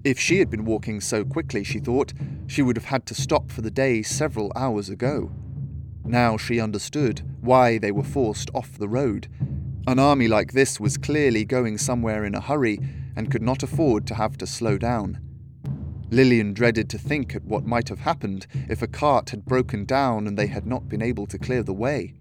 If 0.04 0.20
she 0.20 0.40
had 0.40 0.50
been 0.50 0.66
walking 0.66 1.00
so 1.00 1.24
quickly, 1.24 1.64
she 1.64 1.80
thought, 1.80 2.14
she 2.48 2.62
would 2.62 2.76
have 2.76 2.86
had 2.86 3.06
to 3.06 3.16
stop 3.16 3.50
for 3.50 3.62
the 3.62 3.72
day 3.72 4.02
several 4.02 4.52
hours 4.58 4.90
ago. 4.90 5.32
Now 6.04 6.36
she 6.36 6.60
understood 6.60 7.22
why 7.40 7.78
they 7.78 7.94
were 7.94 8.04
forced 8.04 8.52
off 8.54 8.78
the 8.78 8.90
road. 8.90 9.30
An 9.88 10.00
army 10.00 10.28
like 10.28 10.52
this 10.52 10.82
was 10.82 10.98
clearly 10.98 11.46
going 11.46 11.78
somewhere 11.78 12.26
in 12.26 12.36
a 12.36 12.42
hurry 12.42 12.80
and 13.16 13.32
could 13.32 13.42
not 13.42 13.64
afford 13.64 14.06
to 14.08 14.16
have 14.16 14.38
to 14.40 14.48
slow 14.48 14.78
down. 14.78 15.22
Lillian 16.12 16.54
dreaded 16.54 16.90
to 16.90 16.98
think 16.98 17.36
at 17.36 17.46
what 17.46 17.66
might 17.66 17.88
have 17.88 18.00
happened 18.00 18.48
if 18.70 18.82
a 18.82 18.88
cart 18.88 19.30
had 19.30 19.46
broken 19.46 19.86
down 19.86 20.28
and 20.28 20.38
they 20.38 20.48
had 20.48 20.66
not 20.66 20.90
been 20.90 21.02
able 21.02 21.26
to 21.28 21.40
clear 21.40 21.64
the 21.64 21.74
way. 21.74 22.16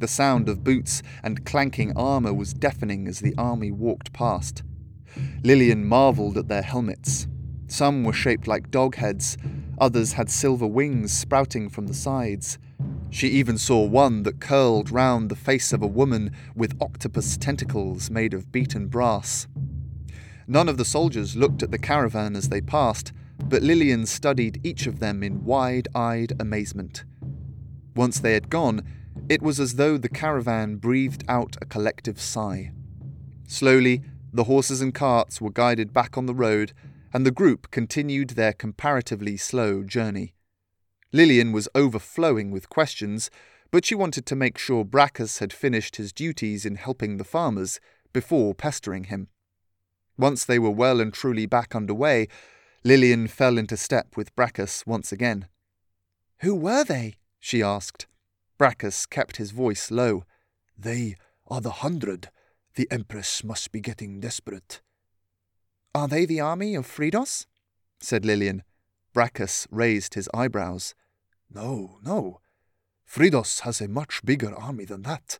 The 0.00 0.08
sound 0.08 0.48
of 0.48 0.64
boots 0.64 1.02
and 1.22 1.44
clanking 1.44 1.92
armour 1.94 2.32
was 2.32 2.54
deafening 2.54 3.06
as 3.06 3.20
the 3.20 3.34
army 3.36 3.70
walked 3.70 4.14
past. 4.14 4.62
Lillian 5.44 5.84
marvelled 5.84 6.38
at 6.38 6.48
their 6.48 6.62
helmets. 6.62 7.28
Some 7.66 8.04
were 8.04 8.14
shaped 8.14 8.46
like 8.46 8.70
dog 8.70 8.94
heads, 8.94 9.36
others 9.78 10.14
had 10.14 10.30
silver 10.30 10.66
wings 10.66 11.12
sprouting 11.12 11.68
from 11.68 11.86
the 11.86 11.92
sides. 11.92 12.58
She 13.10 13.28
even 13.28 13.58
saw 13.58 13.84
one 13.84 14.22
that 14.22 14.40
curled 14.40 14.90
round 14.90 15.28
the 15.28 15.36
face 15.36 15.70
of 15.70 15.82
a 15.82 15.86
woman 15.86 16.32
with 16.56 16.80
octopus 16.80 17.36
tentacles 17.36 18.10
made 18.10 18.32
of 18.32 18.50
beaten 18.50 18.86
brass. 18.86 19.48
None 20.46 20.70
of 20.70 20.78
the 20.78 20.84
soldiers 20.86 21.36
looked 21.36 21.62
at 21.62 21.72
the 21.72 21.78
caravan 21.78 22.36
as 22.36 22.48
they 22.48 22.62
passed, 22.62 23.12
but 23.38 23.62
Lillian 23.62 24.06
studied 24.06 24.60
each 24.64 24.86
of 24.86 24.98
them 24.98 25.22
in 25.22 25.44
wide 25.44 25.88
eyed 25.94 26.32
amazement. 26.40 27.04
Once 27.94 28.18
they 28.18 28.32
had 28.32 28.48
gone, 28.48 28.82
it 29.28 29.42
was 29.42 29.60
as 29.60 29.74
though 29.74 29.96
the 29.96 30.08
caravan 30.08 30.76
breathed 30.76 31.24
out 31.28 31.56
a 31.60 31.66
collective 31.66 32.20
sigh. 32.20 32.72
Slowly, 33.46 34.02
the 34.32 34.44
horses 34.44 34.80
and 34.80 34.94
carts 34.94 35.40
were 35.40 35.50
guided 35.50 35.92
back 35.92 36.16
on 36.16 36.26
the 36.26 36.34
road, 36.34 36.72
and 37.12 37.26
the 37.26 37.30
group 37.30 37.70
continued 37.70 38.30
their 38.30 38.52
comparatively 38.52 39.36
slow 39.36 39.82
journey. 39.82 40.34
Lillian 41.12 41.52
was 41.52 41.68
overflowing 41.74 42.50
with 42.50 42.68
questions, 42.68 43.30
but 43.70 43.84
she 43.84 43.94
wanted 43.94 44.26
to 44.26 44.36
make 44.36 44.58
sure 44.58 44.84
Brachus 44.84 45.38
had 45.38 45.52
finished 45.52 45.96
his 45.96 46.12
duties 46.12 46.64
in 46.64 46.76
helping 46.76 47.16
the 47.16 47.24
farmers 47.24 47.80
before 48.12 48.54
pestering 48.54 49.04
him. 49.04 49.28
Once 50.16 50.44
they 50.44 50.58
were 50.58 50.70
well 50.70 51.00
and 51.00 51.12
truly 51.12 51.46
back 51.46 51.74
under 51.74 51.94
way, 51.94 52.28
Lillian 52.84 53.26
fell 53.26 53.58
into 53.58 53.76
step 53.76 54.16
with 54.16 54.34
Brachus 54.36 54.86
once 54.86 55.12
again. 55.12 55.46
Who 56.40 56.54
were 56.54 56.84
they? 56.84 57.14
she 57.38 57.62
asked. 57.62 58.06
Brachus 58.60 59.08
kept 59.08 59.38
his 59.38 59.52
voice 59.52 59.90
low. 59.90 60.24
They 60.76 61.16
are 61.46 61.62
the 61.62 61.80
hundred. 61.80 62.28
The 62.74 62.86
Empress 62.90 63.42
must 63.42 63.72
be 63.72 63.80
getting 63.80 64.20
desperate. 64.20 64.82
Are 65.94 66.06
they 66.06 66.26
the 66.26 66.40
army 66.40 66.74
of 66.74 66.86
Fridos? 66.86 67.46
said 68.00 68.26
Lillian. 68.26 68.62
Brachus 69.14 69.66
raised 69.70 70.12
his 70.12 70.28
eyebrows. 70.34 70.94
No, 71.50 72.00
no. 72.04 72.40
Fridos 73.10 73.60
has 73.60 73.80
a 73.80 73.88
much 73.88 74.20
bigger 74.26 74.54
army 74.54 74.84
than 74.84 75.02
that. 75.02 75.38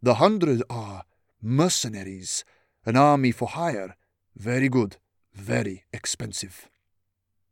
The 0.00 0.14
hundred 0.14 0.62
are 0.70 1.04
mercenaries, 1.42 2.42
an 2.86 2.96
army 2.96 3.32
for 3.32 3.48
hire. 3.48 3.96
Very 4.34 4.70
good, 4.70 4.96
very 5.34 5.84
expensive. 5.92 6.70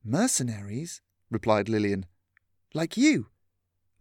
Mercenaries? 0.02 1.02
replied 1.30 1.68
Lillian. 1.68 2.06
Like 2.72 2.96
you. 2.96 3.26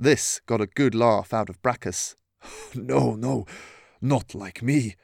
This 0.02 0.40
got 0.46 0.62
a 0.62 0.66
good 0.66 0.96
laugh 0.96 1.34
out 1.34 1.50
of 1.50 1.62
Brachus. 1.62 2.16
no, 2.74 3.16
no, 3.16 3.46
not 4.00 4.34
like 4.34 4.64
me. 4.64 4.96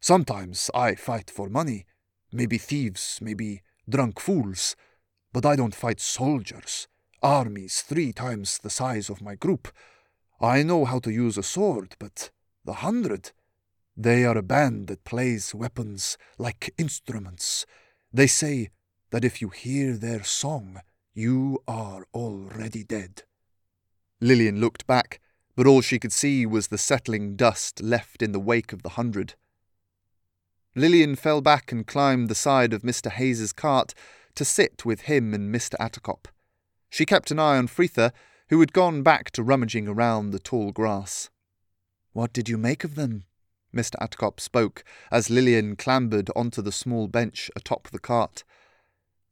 Sometimes 0.00 0.70
I 0.72 0.94
fight 0.94 1.30
for 1.30 1.48
money. 1.48 1.84
Maybe 2.30 2.56
thieves, 2.56 3.18
maybe 3.20 3.62
drunk 3.88 4.20
fools. 4.20 4.76
But 5.32 5.44
I 5.44 5.56
don't 5.56 5.74
fight 5.74 6.00
soldiers. 6.00 6.86
Armies 7.24 7.82
three 7.82 8.12
times 8.12 8.58
the 8.58 8.70
size 8.70 9.10
of 9.10 9.20
my 9.20 9.34
group. 9.34 9.66
I 10.40 10.62
know 10.62 10.84
how 10.84 11.00
to 11.00 11.10
use 11.10 11.36
a 11.36 11.42
sword, 11.42 11.96
but 11.98 12.30
the 12.64 12.74
hundred. 12.74 13.32
They 13.96 14.24
are 14.24 14.38
a 14.38 14.42
band 14.42 14.86
that 14.86 15.02
plays 15.02 15.56
weapons 15.56 16.16
like 16.38 16.72
instruments. 16.78 17.66
They 18.12 18.28
say 18.28 18.70
that 19.10 19.24
if 19.24 19.42
you 19.42 19.48
hear 19.48 19.96
their 19.96 20.22
song, 20.22 20.82
you 21.14 21.64
are 21.66 22.06
already 22.14 22.84
dead. 22.84 23.24
Lillian 24.20 24.60
looked 24.60 24.86
back, 24.86 25.20
but 25.54 25.66
all 25.66 25.80
she 25.80 25.98
could 25.98 26.12
see 26.12 26.46
was 26.46 26.68
the 26.68 26.78
settling 26.78 27.36
dust 27.36 27.82
left 27.82 28.22
in 28.22 28.32
the 28.32 28.40
wake 28.40 28.72
of 28.72 28.82
the 28.82 28.90
hundred. 28.90 29.34
Lillian 30.74 31.16
fell 31.16 31.40
back 31.40 31.72
and 31.72 31.86
climbed 31.86 32.28
the 32.28 32.34
side 32.34 32.72
of 32.72 32.82
Mr. 32.82 33.10
Hayes's 33.10 33.52
cart 33.52 33.94
to 34.34 34.44
sit 34.44 34.84
with 34.84 35.02
him 35.02 35.32
and 35.32 35.54
Mr. 35.54 35.74
Attercop. 35.80 36.26
She 36.90 37.06
kept 37.06 37.30
an 37.30 37.38
eye 37.38 37.56
on 37.56 37.68
Fritha, 37.68 38.12
who 38.48 38.60
had 38.60 38.72
gone 38.72 39.02
back 39.02 39.30
to 39.32 39.42
rummaging 39.42 39.88
around 39.88 40.30
the 40.30 40.38
tall 40.38 40.72
grass. 40.72 41.30
What 42.12 42.32
did 42.32 42.48
you 42.48 42.58
make 42.58 42.84
of 42.84 42.94
them? 42.94 43.24
Mr. 43.74 43.96
Attercop 44.00 44.40
spoke 44.40 44.84
as 45.10 45.28
Lillian 45.28 45.76
clambered 45.76 46.30
onto 46.36 46.62
the 46.62 46.72
small 46.72 47.08
bench 47.08 47.50
atop 47.56 47.88
the 47.88 47.98
cart. 47.98 48.44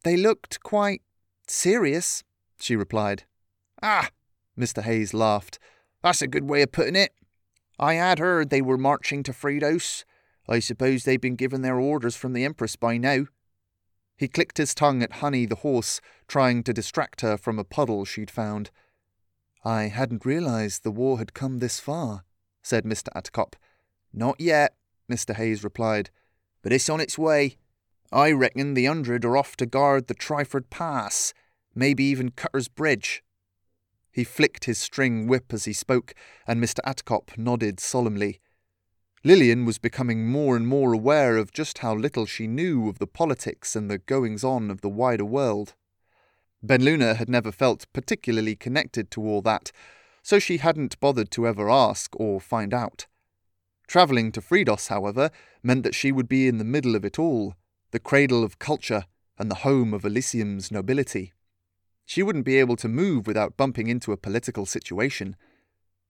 They 0.02 0.16
looked 0.16 0.62
quite 0.62 1.02
serious, 1.46 2.24
she 2.58 2.76
replied. 2.76 3.24
Ah, 3.82 4.10
Mr. 4.58 4.82
Hayes 4.82 5.14
laughed. 5.14 5.58
That's 6.02 6.22
a 6.22 6.26
good 6.26 6.48
way 6.48 6.62
of 6.62 6.72
putting 6.72 6.96
it. 6.96 7.12
I 7.78 7.94
had 7.94 8.18
heard 8.18 8.50
they 8.50 8.62
were 8.62 8.78
marching 8.78 9.22
to 9.24 9.32
Fridos. 9.32 10.04
I 10.48 10.58
suppose 10.58 11.04
they've 11.04 11.20
been 11.20 11.36
given 11.36 11.62
their 11.62 11.80
orders 11.80 12.16
from 12.16 12.32
the 12.32 12.44
Empress 12.44 12.76
by 12.76 12.96
now. 12.98 13.26
He 14.16 14.28
clicked 14.28 14.58
his 14.58 14.74
tongue 14.74 15.02
at 15.02 15.14
Honey 15.14 15.46
the 15.46 15.56
horse, 15.56 16.00
trying 16.28 16.62
to 16.64 16.72
distract 16.72 17.22
her 17.22 17.36
from 17.36 17.58
a 17.58 17.64
puddle 17.64 18.04
she'd 18.04 18.30
found. 18.30 18.70
I 19.64 19.84
hadn't 19.84 20.26
realized 20.26 20.82
the 20.82 20.90
war 20.90 21.18
had 21.18 21.34
come 21.34 21.58
this 21.58 21.80
far, 21.80 22.24
said 22.62 22.84
Mr. 22.84 23.08
Attercop. 23.16 23.54
Not 24.12 24.38
yet, 24.38 24.76
Mr. 25.10 25.34
Hayes 25.34 25.64
replied, 25.64 26.10
but 26.62 26.72
it's 26.72 26.88
on 26.88 27.00
its 27.00 27.18
way. 27.18 27.56
I 28.12 28.30
reckon 28.30 28.74
the 28.74 28.84
hundred 28.84 29.24
are 29.24 29.36
off 29.36 29.56
to 29.56 29.66
guard 29.66 30.06
the 30.06 30.14
Tryford 30.14 30.70
Pass, 30.70 31.34
maybe 31.74 32.04
even 32.04 32.30
Cutter's 32.30 32.68
Bridge. 32.68 33.23
He 34.14 34.22
flicked 34.22 34.66
his 34.66 34.78
string 34.78 35.26
whip 35.26 35.52
as 35.52 35.64
he 35.64 35.72
spoke, 35.72 36.14
and 36.46 36.62
Mr. 36.62 36.78
Attercop 36.86 37.36
nodded 37.36 37.80
solemnly. 37.80 38.40
Lillian 39.24 39.64
was 39.64 39.78
becoming 39.78 40.28
more 40.28 40.54
and 40.56 40.68
more 40.68 40.92
aware 40.92 41.36
of 41.36 41.52
just 41.52 41.78
how 41.78 41.96
little 41.96 42.24
she 42.24 42.46
knew 42.46 42.88
of 42.88 43.00
the 43.00 43.08
politics 43.08 43.74
and 43.74 43.90
the 43.90 43.98
goings 43.98 44.44
on 44.44 44.70
of 44.70 44.82
the 44.82 44.88
wider 44.88 45.24
world. 45.24 45.74
Ben 46.62 46.84
Luna 46.84 47.14
had 47.14 47.28
never 47.28 47.50
felt 47.50 47.92
particularly 47.92 48.54
connected 48.54 49.10
to 49.10 49.20
all 49.20 49.42
that, 49.42 49.72
so 50.22 50.38
she 50.38 50.58
hadn't 50.58 51.00
bothered 51.00 51.32
to 51.32 51.48
ever 51.48 51.68
ask 51.68 52.14
or 52.14 52.40
find 52.40 52.72
out. 52.72 53.06
Travelling 53.88 54.30
to 54.32 54.40
Fridos, 54.40 54.88
however, 54.88 55.30
meant 55.60 55.82
that 55.82 55.94
she 55.94 56.12
would 56.12 56.28
be 56.28 56.46
in 56.46 56.58
the 56.58 56.64
middle 56.64 56.94
of 56.94 57.04
it 57.04 57.18
all, 57.18 57.56
the 57.90 57.98
cradle 57.98 58.44
of 58.44 58.60
culture 58.60 59.06
and 59.38 59.50
the 59.50 59.56
home 59.66 59.92
of 59.92 60.04
Elysium's 60.04 60.70
nobility. 60.70 61.32
She 62.06 62.22
wouldn't 62.22 62.44
be 62.44 62.58
able 62.58 62.76
to 62.76 62.88
move 62.88 63.26
without 63.26 63.56
bumping 63.56 63.88
into 63.88 64.12
a 64.12 64.16
political 64.16 64.66
situation. 64.66 65.36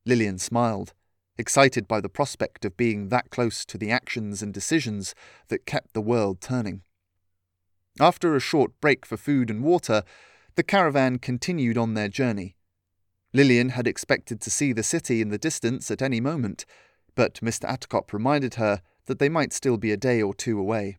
Lillian 0.05 0.39
smiled, 0.39 0.93
excited 1.39 1.89
by 1.89 2.01
the 2.01 2.09
prospect 2.09 2.65
of 2.65 2.77
being 2.77 3.09
that 3.09 3.31
close 3.31 3.65
to 3.67 3.79
the 3.79 3.91
actions 3.91 4.43
and 4.43 4.53
decisions 4.53 5.15
that 5.49 5.67
kept 5.67 5.95
the 5.95 6.01
world 6.01 6.41
turning. 6.41 6.83
After 8.01 8.35
a 8.35 8.41
short 8.41 8.73
break 8.81 9.07
for 9.07 9.17
food 9.17 9.51
and 9.51 9.63
water, 9.63 10.03
the 10.57 10.63
caravan 10.63 11.19
continued 11.19 11.79
on 11.79 11.95
their 11.95 12.09
journey. 12.09 12.57
Lillian 13.33 13.71
had 13.71 13.87
expected 13.87 14.41
to 14.41 14.51
see 14.51 14.73
the 14.73 14.83
city 14.83 15.21
in 15.21 15.29
the 15.29 15.39
distance 15.39 15.91
at 15.91 16.03
any 16.03 16.21
moment, 16.21 16.65
but 17.15 17.35
Mr. 17.35 17.69
Attercop 17.69 18.13
reminded 18.13 18.55
her 18.55 18.83
that 19.07 19.19
they 19.19 19.29
might 19.29 19.53
still 19.53 19.77
be 19.77 19.93
a 19.93 19.97
day 19.97 20.23
or 20.23 20.35
two 20.35 20.59
away. 20.59 20.99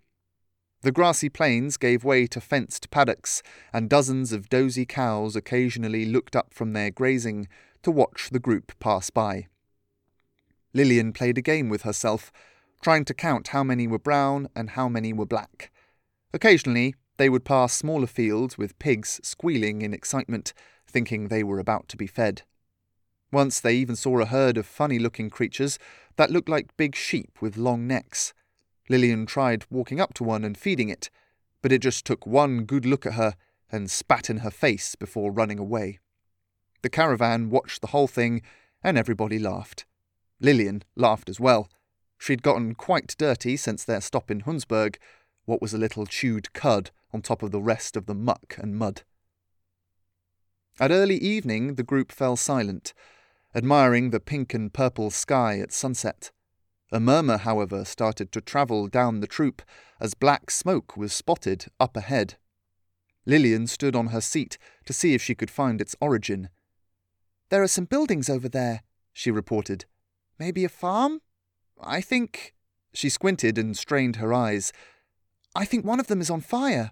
The 0.85 0.91
grassy 0.91 1.29
plains 1.29 1.77
gave 1.77 2.03
way 2.03 2.27
to 2.27 2.39
fenced 2.39 2.91
paddocks, 2.91 3.41
and 3.73 3.89
dozens 3.89 4.31
of 4.31 4.49
dozy 4.49 4.85
cows 4.85 5.35
occasionally 5.35 6.05
looked 6.05 6.35
up 6.35 6.53
from 6.53 6.73
their 6.73 6.91
grazing 6.91 7.47
to 7.81 7.89
watch 7.89 8.29
the 8.29 8.37
group 8.37 8.71
pass 8.77 9.09
by. 9.09 9.47
Lillian 10.75 11.11
played 11.11 11.39
a 11.39 11.41
game 11.41 11.69
with 11.69 11.81
herself, 11.81 12.31
trying 12.83 13.03
to 13.05 13.15
count 13.15 13.47
how 13.47 13.63
many 13.63 13.87
were 13.87 13.97
brown 13.97 14.47
and 14.55 14.69
how 14.69 14.87
many 14.87 15.11
were 15.11 15.25
black. 15.25 15.71
Occasionally, 16.35 16.93
they 17.17 17.29
would 17.29 17.45
pass 17.45 17.73
smaller 17.73 18.05
fields 18.05 18.55
with 18.55 18.77
pigs 18.77 19.19
squealing 19.23 19.81
in 19.81 19.91
excitement, 19.91 20.53
thinking 20.85 21.29
they 21.29 21.43
were 21.43 21.57
about 21.57 21.87
to 21.87 21.97
be 21.97 22.05
fed. 22.05 22.43
Once 23.31 23.59
they 23.59 23.73
even 23.73 23.95
saw 23.95 24.19
a 24.19 24.25
herd 24.27 24.55
of 24.55 24.67
funny 24.67 24.99
looking 24.99 25.31
creatures 25.31 25.79
that 26.17 26.29
looked 26.29 26.47
like 26.47 26.77
big 26.77 26.95
sheep 26.95 27.41
with 27.41 27.57
long 27.57 27.87
necks. 27.87 28.35
Lillian 28.89 29.25
tried 29.25 29.65
walking 29.69 29.99
up 29.99 30.13
to 30.15 30.23
one 30.23 30.43
and 30.43 30.57
feeding 30.57 30.89
it, 30.89 31.09
but 31.61 31.71
it 31.71 31.81
just 31.81 32.05
took 32.05 32.27
one 32.27 32.65
good 32.65 32.85
look 32.85 33.05
at 33.05 33.13
her 33.13 33.35
and 33.71 33.89
spat 33.89 34.29
in 34.29 34.37
her 34.37 34.51
face 34.51 34.95
before 34.95 35.31
running 35.31 35.59
away. 35.59 35.99
The 36.81 36.89
caravan 36.89 37.49
watched 37.49 37.81
the 37.81 37.87
whole 37.87 38.07
thing, 38.07 38.41
and 38.83 38.97
everybody 38.97 39.39
laughed. 39.39 39.85
Lillian 40.39 40.83
laughed 40.95 41.29
as 41.29 41.39
well. 41.39 41.67
She'd 42.17 42.43
gotten 42.43 42.75
quite 42.75 43.15
dirty 43.17 43.57
since 43.57 43.83
their 43.83 44.01
stop 44.01 44.29
in 44.29 44.41
Hunsberg, 44.41 44.97
what 45.45 45.61
was 45.61 45.73
a 45.73 45.79
little 45.79 46.05
chewed 46.05 46.53
cud 46.53 46.91
on 47.11 47.21
top 47.21 47.41
of 47.41 47.51
the 47.51 47.61
rest 47.61 47.95
of 47.95 48.05
the 48.05 48.13
muck 48.13 48.55
and 48.57 48.75
mud. 48.75 49.01
At 50.79 50.91
early 50.91 51.17
evening, 51.17 51.75
the 51.75 51.83
group 51.83 52.11
fell 52.11 52.35
silent. 52.35 52.93
admiring 53.55 54.09
the 54.09 54.19
pink 54.19 54.53
and 54.53 54.73
purple 54.73 55.09
sky 55.09 55.59
at 55.59 55.71
sunset. 55.71 56.31
A 56.91 56.99
murmur, 56.99 57.37
however, 57.37 57.83
started 57.83 58.31
to 58.31 58.41
travel 58.41 58.87
down 58.87 59.19
the 59.19 59.27
troop 59.27 59.61
as 59.99 60.13
black 60.13 60.51
smoke 60.51 60.95
was 60.95 61.13
spotted 61.13 61.65
up 61.79 61.97
ahead. 61.97 62.35
Lillian 63.25 63.67
stood 63.67 63.95
on 63.95 64.07
her 64.07 64.21
seat 64.21 64.57
to 64.85 64.93
see 64.93 65.13
if 65.13 65.21
she 65.21 65.35
could 65.35 65.49
find 65.49 65.81
its 65.81 65.95
origin. 65.99 66.49
There 67.49 67.63
are 67.63 67.67
some 67.67 67.85
buildings 67.85 68.29
over 68.29 68.47
there, 68.47 68.83
she 69.13 69.31
reported. 69.31 69.85
Maybe 70.37 70.63
a 70.63 70.69
farm? 70.69 71.21
I 71.81 72.01
think. 72.01 72.53
She 72.93 73.09
squinted 73.09 73.57
and 73.57 73.75
strained 73.75 74.17
her 74.17 74.33
eyes. 74.33 74.71
I 75.55 75.65
think 75.65 75.85
one 75.85 75.99
of 75.99 76.07
them 76.07 76.21
is 76.21 76.29
on 76.29 76.41
fire. 76.41 76.91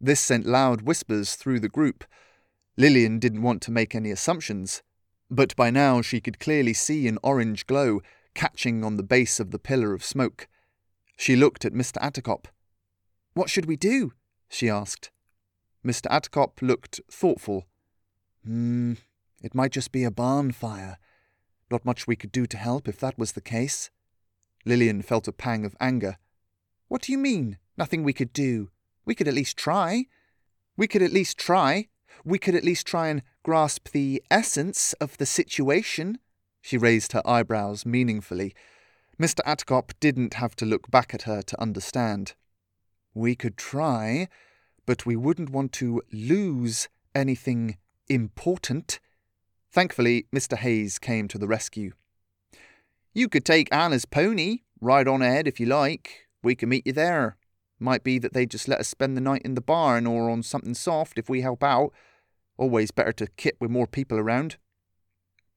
This 0.00 0.20
sent 0.20 0.46
loud 0.46 0.82
whispers 0.82 1.36
through 1.36 1.60
the 1.60 1.68
group. 1.68 2.04
Lillian 2.76 3.18
didn't 3.18 3.42
want 3.42 3.62
to 3.62 3.70
make 3.70 3.94
any 3.94 4.10
assumptions, 4.10 4.82
but 5.30 5.54
by 5.54 5.70
now 5.70 6.00
she 6.00 6.20
could 6.20 6.40
clearly 6.40 6.72
see 6.72 7.06
an 7.06 7.18
orange 7.22 7.66
glow 7.66 8.00
catching 8.34 8.84
on 8.84 8.96
the 8.96 9.02
base 9.02 9.40
of 9.40 9.50
the 9.50 9.58
pillar 9.58 9.92
of 9.92 10.04
smoke. 10.04 10.48
She 11.16 11.36
looked 11.36 11.64
at 11.64 11.72
Mr. 11.72 11.98
Attercop. 11.98 12.46
What 13.34 13.50
should 13.50 13.66
we 13.66 13.76
do? 13.76 14.12
she 14.48 14.68
asked. 14.68 15.10
Mr. 15.84 16.06
Attercop 16.10 16.62
looked 16.62 17.00
thoughtful. 17.10 17.66
Hmm, 18.44 18.94
it 19.42 19.54
might 19.54 19.72
just 19.72 19.92
be 19.92 20.04
a 20.04 20.10
barn 20.10 20.52
fire. 20.52 20.98
Not 21.70 21.84
much 21.84 22.06
we 22.06 22.16
could 22.16 22.32
do 22.32 22.46
to 22.46 22.56
help 22.56 22.88
if 22.88 22.98
that 23.00 23.18
was 23.18 23.32
the 23.32 23.40
case. 23.40 23.90
Lillian 24.64 25.02
felt 25.02 25.26
a 25.26 25.32
pang 25.32 25.64
of 25.64 25.76
anger. 25.80 26.18
What 26.88 27.02
do 27.02 27.12
you 27.12 27.18
mean? 27.18 27.58
Nothing 27.76 28.04
we 28.04 28.12
could 28.12 28.32
do. 28.32 28.70
We 29.04 29.14
could 29.14 29.26
at 29.26 29.34
least 29.34 29.56
try. 29.56 30.04
We 30.76 30.86
could 30.86 31.02
at 31.02 31.12
least 31.12 31.38
try. 31.38 31.88
We 32.24 32.38
could 32.38 32.54
at 32.54 32.64
least 32.64 32.86
try 32.86 33.08
and 33.08 33.22
grasp 33.42 33.88
the 33.88 34.22
essence 34.30 34.92
of 34.94 35.16
the 35.16 35.26
situation. 35.26 36.18
She 36.62 36.78
raised 36.78 37.12
her 37.12 37.22
eyebrows 37.26 37.84
meaningfully. 37.84 38.54
Mr. 39.20 39.40
Attercop 39.44 39.92
didn't 40.00 40.34
have 40.34 40.56
to 40.56 40.64
look 40.64 40.90
back 40.90 41.12
at 41.12 41.22
her 41.22 41.42
to 41.42 41.60
understand. 41.60 42.34
We 43.14 43.34
could 43.34 43.56
try, 43.58 44.28
but 44.86 45.04
we 45.04 45.16
wouldn't 45.16 45.50
want 45.50 45.72
to 45.74 46.00
lose 46.12 46.88
anything 47.14 47.76
important. 48.08 49.00
Thankfully, 49.70 50.26
Mr. 50.34 50.56
Hayes 50.56 50.98
came 50.98 51.28
to 51.28 51.38
the 51.38 51.48
rescue. 51.48 51.92
You 53.12 53.28
could 53.28 53.44
take 53.44 53.74
Anna's 53.74 54.06
pony, 54.06 54.60
ride 54.80 55.08
on 55.08 55.20
ahead 55.20 55.46
if 55.46 55.60
you 55.60 55.66
like. 55.66 56.28
We 56.42 56.54
can 56.54 56.68
meet 56.68 56.86
you 56.86 56.92
there. 56.92 57.36
Might 57.78 58.04
be 58.04 58.18
that 58.18 58.32
they 58.32 58.46
just 58.46 58.68
let 58.68 58.80
us 58.80 58.88
spend 58.88 59.16
the 59.16 59.20
night 59.20 59.42
in 59.44 59.54
the 59.54 59.60
barn 59.60 60.06
or 60.06 60.30
on 60.30 60.42
something 60.42 60.74
soft 60.74 61.18
if 61.18 61.28
we 61.28 61.40
help 61.40 61.62
out. 61.62 61.92
Always 62.56 62.92
better 62.92 63.12
to 63.12 63.26
kit 63.36 63.56
with 63.60 63.70
more 63.70 63.86
people 63.86 64.18
around. 64.18 64.56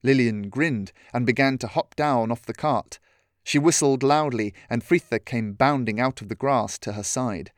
Lillian 0.06 0.50
grinned 0.50 0.92
and 1.12 1.26
began 1.26 1.58
to 1.58 1.68
hop 1.68 1.96
down 1.96 2.32
off 2.32 2.46
the 2.46 2.54
cart. 2.54 3.00
She 3.44 3.58
whistled 3.60 4.04
loudly, 4.04 4.54
and 4.70 4.84
Fritha 4.84 5.20
came 5.24 5.54
bounding 5.54 6.00
out 6.00 6.22
of 6.22 6.30
the 6.30 6.36
grass 6.36 6.78
to 6.80 6.94
her 6.94 7.04
side. 7.04 7.52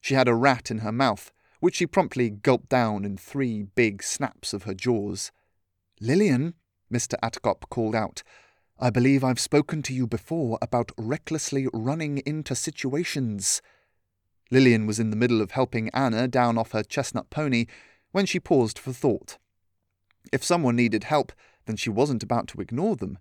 She 0.00 0.14
had 0.14 0.26
a 0.26 0.34
rat 0.34 0.70
in 0.70 0.78
her 0.78 0.92
mouth, 0.92 1.30
which 1.60 1.76
she 1.76 1.86
promptly 1.86 2.30
gulped 2.30 2.70
down 2.70 3.04
in 3.04 3.16
three 3.18 3.62
big 3.62 4.02
snaps 4.02 4.54
of 4.54 4.62
her 4.62 4.74
jaws. 4.74 5.30
Lillian, 6.00 6.54
Mr. 6.92 7.14
Attercop 7.22 7.68
called 7.68 7.94
out, 7.94 8.22
I 8.78 8.88
believe 8.88 9.22
I've 9.22 9.38
spoken 9.38 9.82
to 9.82 9.92
you 9.92 10.06
before 10.06 10.58
about 10.62 10.92
recklessly 10.96 11.68
running 11.74 12.22
into 12.24 12.54
situations. 12.54 13.60
Lillian 14.50 14.86
was 14.86 14.98
in 14.98 15.10
the 15.10 15.16
middle 15.16 15.42
of 15.42 15.50
helping 15.50 15.90
Anna 15.90 16.26
down 16.26 16.56
off 16.56 16.72
her 16.72 16.82
chestnut 16.82 17.28
pony 17.28 17.66
when 18.12 18.24
she 18.24 18.40
paused 18.40 18.78
for 18.78 18.94
thought. 18.94 19.36
If 20.32 20.42
someone 20.42 20.76
needed 20.76 21.04
help, 21.04 21.32
then 21.66 21.76
she 21.76 21.90
wasn't 21.90 22.22
about 22.22 22.48
to 22.48 22.60
ignore 22.60 22.96
them. 22.96 23.18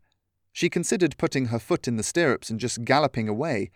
She 0.52 0.70
considered 0.70 1.18
putting 1.18 1.48
her 1.48 1.60
foot 1.60 1.88
in 1.88 1.98
the 1.98 2.04
stirrups 2.04 2.50
and 2.50 2.60
just 2.60 2.84
galloping 2.84 3.30
away, 3.30 3.72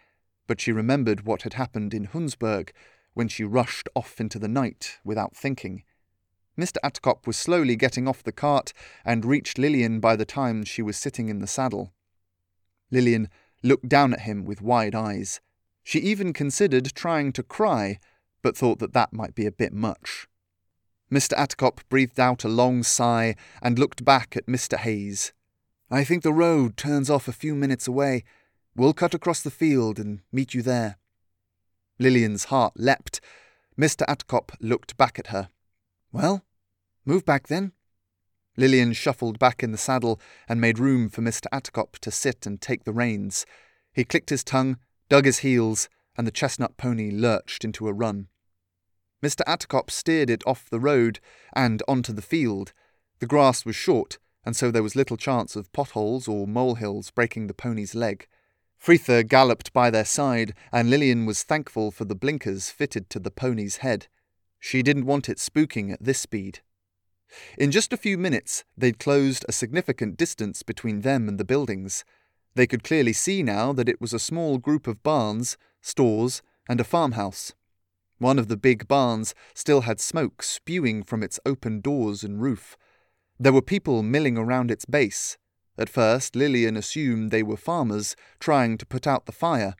but 0.48 0.60
she 0.60 0.72
remembered 0.72 1.26
what 1.26 1.44
had 1.44 1.54
happened 1.54 1.94
in 1.94 2.08
Hunsberg 2.08 2.72
when 3.14 3.28
she 3.28 3.44
rushed 3.44 3.88
off 3.96 4.20
into 4.20 4.40
the 4.40 4.48
night 4.48 4.98
without 5.04 5.36
thinking. 5.36 5.84
Mr. 6.58 6.78
Attercop 6.84 7.26
was 7.26 7.38
slowly 7.38 7.76
getting 7.76 8.08
off 8.08 8.24
the 8.24 8.32
cart 8.32 8.74
and 9.06 9.26
reached 9.26 9.58
Lillian 9.58 10.00
by 10.00 10.16
the 10.16 10.26
time 10.26 10.64
she 10.64 10.82
was 10.82 10.98
sitting 10.98 11.30
in 11.30 11.40
the 11.40 11.48
saddle. 11.48 11.94
Lillian 12.92 13.30
looked 13.64 13.90
down 13.90 14.14
at 14.14 14.22
him 14.22 14.46
with 14.46 14.62
wide 14.62 14.94
eyes. 14.94 15.42
She 15.84 16.00
even 16.00 16.32
considered 16.34 16.94
trying 16.94 17.32
to 17.34 17.44
cry, 17.44 18.00
but 18.42 18.56
thought 18.56 18.80
that 18.80 18.94
that 18.94 19.14
might 19.14 19.34
be 19.34 19.46
a 19.46 19.52
bit 19.52 19.74
much. 19.74 20.28
Mr. 21.14 21.38
Attercop 21.38 21.82
breathed 21.90 22.20
out 22.20 22.44
a 22.44 22.48
long 22.50 22.82
sigh 22.82 23.36
and 23.62 23.78
looked 23.78 24.04
back 24.04 24.36
at 24.36 24.48
Mr. 24.48 24.80
Hayes. 24.80 25.32
I 25.92 26.04
think 26.04 26.24
the 26.24 26.34
road 26.34 26.76
turns 26.76 27.08
off 27.08 27.28
a 27.28 27.32
few 27.32 27.54
minutes 27.54 27.88
away. 27.88 28.24
We'll 28.76 28.94
cut 28.94 29.14
across 29.14 29.44
the 29.44 29.52
field 29.52 30.00
and 30.00 30.22
meet 30.32 30.56
you 30.56 30.64
there. 30.64 30.98
Lillian's 32.00 32.46
heart 32.46 32.74
leapt. 32.78 33.22
Mr. 33.80 34.04
Attercop 34.08 34.56
looked 34.60 34.98
back 34.98 35.20
at 35.20 35.28
her. 35.28 35.50
Well, 36.12 36.44
move 37.06 37.26
back 37.26 37.48
then. 37.48 37.74
Lillian 38.58 38.94
shuffled 38.94 39.38
back 39.38 39.62
in 39.62 39.72
the 39.72 39.78
saddle 39.78 40.20
and 40.50 40.60
made 40.60 40.80
room 40.80 41.10
for 41.10 41.22
Mr. 41.22 41.46
Attercop 41.54 42.00
to 42.00 42.10
sit 42.10 42.48
and 42.48 42.60
take 42.60 42.86
the 42.86 42.94
reins. 42.94 43.46
He 43.94 44.04
clicked 44.04 44.32
his 44.32 44.44
tongue, 44.44 44.78
dug 45.10 45.26
his 45.26 45.40
heels, 45.40 45.90
and 46.18 46.26
the 46.26 46.32
chestnut 46.32 46.76
pony 46.76 47.12
lurched 47.12 47.64
into 47.64 47.88
a 47.88 47.94
run. 47.94 48.30
Mr. 49.24 49.42
Attercop 49.48 49.90
steered 49.90 50.30
it 50.30 50.44
off 50.46 50.70
the 50.70 50.82
road 50.82 51.22
and 51.56 51.82
onto 51.88 52.12
the 52.12 52.22
field. 52.22 52.74
The 53.20 53.26
grass 53.26 53.66
was 53.66 53.76
short, 53.76 54.18
and 54.46 54.54
so 54.54 54.70
there 54.70 54.84
was 54.84 54.98
little 54.98 55.16
chance 55.16 55.56
of 55.56 55.72
potholes 55.72 56.28
or 56.28 56.46
molehills 56.46 57.10
breaking 57.10 57.48
the 57.48 57.54
pony's 57.54 57.96
leg. 57.96 58.28
Fritha 58.78 59.26
galloped 59.26 59.72
by 59.72 59.90
their 59.90 60.04
side, 60.04 60.54
and 60.74 60.90
Lillian 60.90 61.26
was 61.26 61.44
thankful 61.44 61.90
for 61.90 62.04
the 62.04 62.16
blinkers 62.16 62.70
fitted 62.70 63.10
to 63.12 63.20
the 63.20 63.32
pony's 63.32 63.78
head. 63.78 64.08
She 64.60 64.84
didn't 64.84 65.06
want 65.06 65.30
it 65.30 65.38
spooking 65.38 65.94
at 65.94 66.04
this 66.04 66.20
speed. 66.20 66.60
In 67.58 67.72
just 67.72 67.94
a 67.94 67.98
few 67.98 68.18
minutes, 68.18 68.66
they'd 68.78 69.00
closed 69.00 69.46
a 69.48 69.54
significant 69.54 70.18
distance 70.18 70.64
between 70.64 71.00
them 71.00 71.30
and 71.30 71.40
the 71.40 71.46
buildings. 71.46 72.04
They 72.56 72.68
could 72.68 72.84
clearly 72.84 73.14
see 73.14 73.42
now 73.42 73.72
that 73.72 73.88
it 73.88 74.02
was 74.02 74.12
a 74.12 74.20
small 74.20 74.58
group 74.58 74.86
of 74.86 75.02
barns, 75.02 75.58
stores, 75.82 76.42
and 76.68 76.82
a 76.82 76.84
farmhouse. 76.84 77.54
One 78.24 78.40
of 78.40 78.48
the 78.48 78.56
big 78.56 78.88
barns 78.88 79.36
still 79.54 79.82
had 79.82 80.00
smoke 80.00 80.44
spewing 80.44 81.04
from 81.04 81.24
its 81.24 81.42
open 81.46 81.82
doors 81.82 82.24
and 82.24 82.42
roof. 82.42 82.78
There 83.38 83.52
were 83.52 83.62
people 83.62 84.02
milling 84.02 84.38
around 84.38 84.72
its 84.72 84.86
base. 84.86 85.38
At 85.78 85.90
first, 85.90 86.34
Lillian 86.34 86.78
assumed 86.78 87.32
they 87.32 87.44
were 87.44 87.58
farmers 87.58 88.16
trying 88.40 88.78
to 88.78 88.86
put 88.86 89.06
out 89.06 89.26
the 89.26 89.34
fire, 89.34 89.76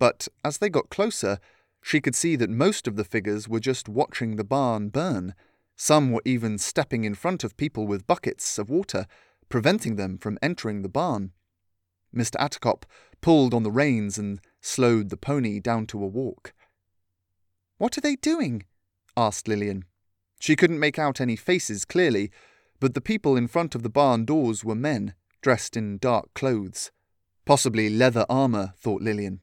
but 0.00 0.26
as 0.44 0.58
they 0.58 0.68
got 0.68 0.90
closer, 0.90 1.38
she 1.80 2.00
could 2.00 2.16
see 2.16 2.34
that 2.34 2.50
most 2.50 2.88
of 2.88 2.96
the 2.96 3.04
figures 3.04 3.48
were 3.48 3.60
just 3.60 3.88
watching 3.88 4.34
the 4.34 4.42
barn 4.42 4.88
burn. 4.88 5.36
Some 5.76 6.10
were 6.10 6.22
even 6.24 6.58
stepping 6.58 7.04
in 7.04 7.14
front 7.14 7.44
of 7.44 7.56
people 7.56 7.86
with 7.86 8.08
buckets 8.08 8.58
of 8.58 8.68
water, 8.68 9.06
preventing 9.48 9.94
them 9.94 10.18
from 10.18 10.40
entering 10.42 10.82
the 10.82 10.88
barn. 10.88 11.30
Mr. 12.12 12.34
Attercop 12.40 12.82
pulled 13.20 13.54
on 13.54 13.62
the 13.62 13.70
reins 13.70 14.18
and 14.18 14.40
slowed 14.60 15.08
the 15.08 15.16
pony 15.16 15.60
down 15.60 15.86
to 15.86 16.02
a 16.02 16.08
walk. 16.08 16.52
What 17.78 17.98
are 17.98 18.00
they 18.00 18.16
doing? 18.16 18.64
asked 19.16 19.48
Lillian. 19.48 19.84
She 20.40 20.56
couldn't 20.56 20.80
make 20.80 20.98
out 20.98 21.20
any 21.20 21.36
faces 21.36 21.84
clearly, 21.84 22.30
but 22.80 22.94
the 22.94 23.00
people 23.00 23.36
in 23.36 23.48
front 23.48 23.74
of 23.74 23.82
the 23.82 23.90
barn 23.90 24.24
doors 24.24 24.64
were 24.64 24.74
men, 24.74 25.14
dressed 25.42 25.76
in 25.76 25.98
dark 25.98 26.32
clothes. 26.34 26.90
Possibly 27.44 27.90
leather 27.90 28.24
armour, 28.28 28.74
thought 28.78 29.02
Lillian. 29.02 29.40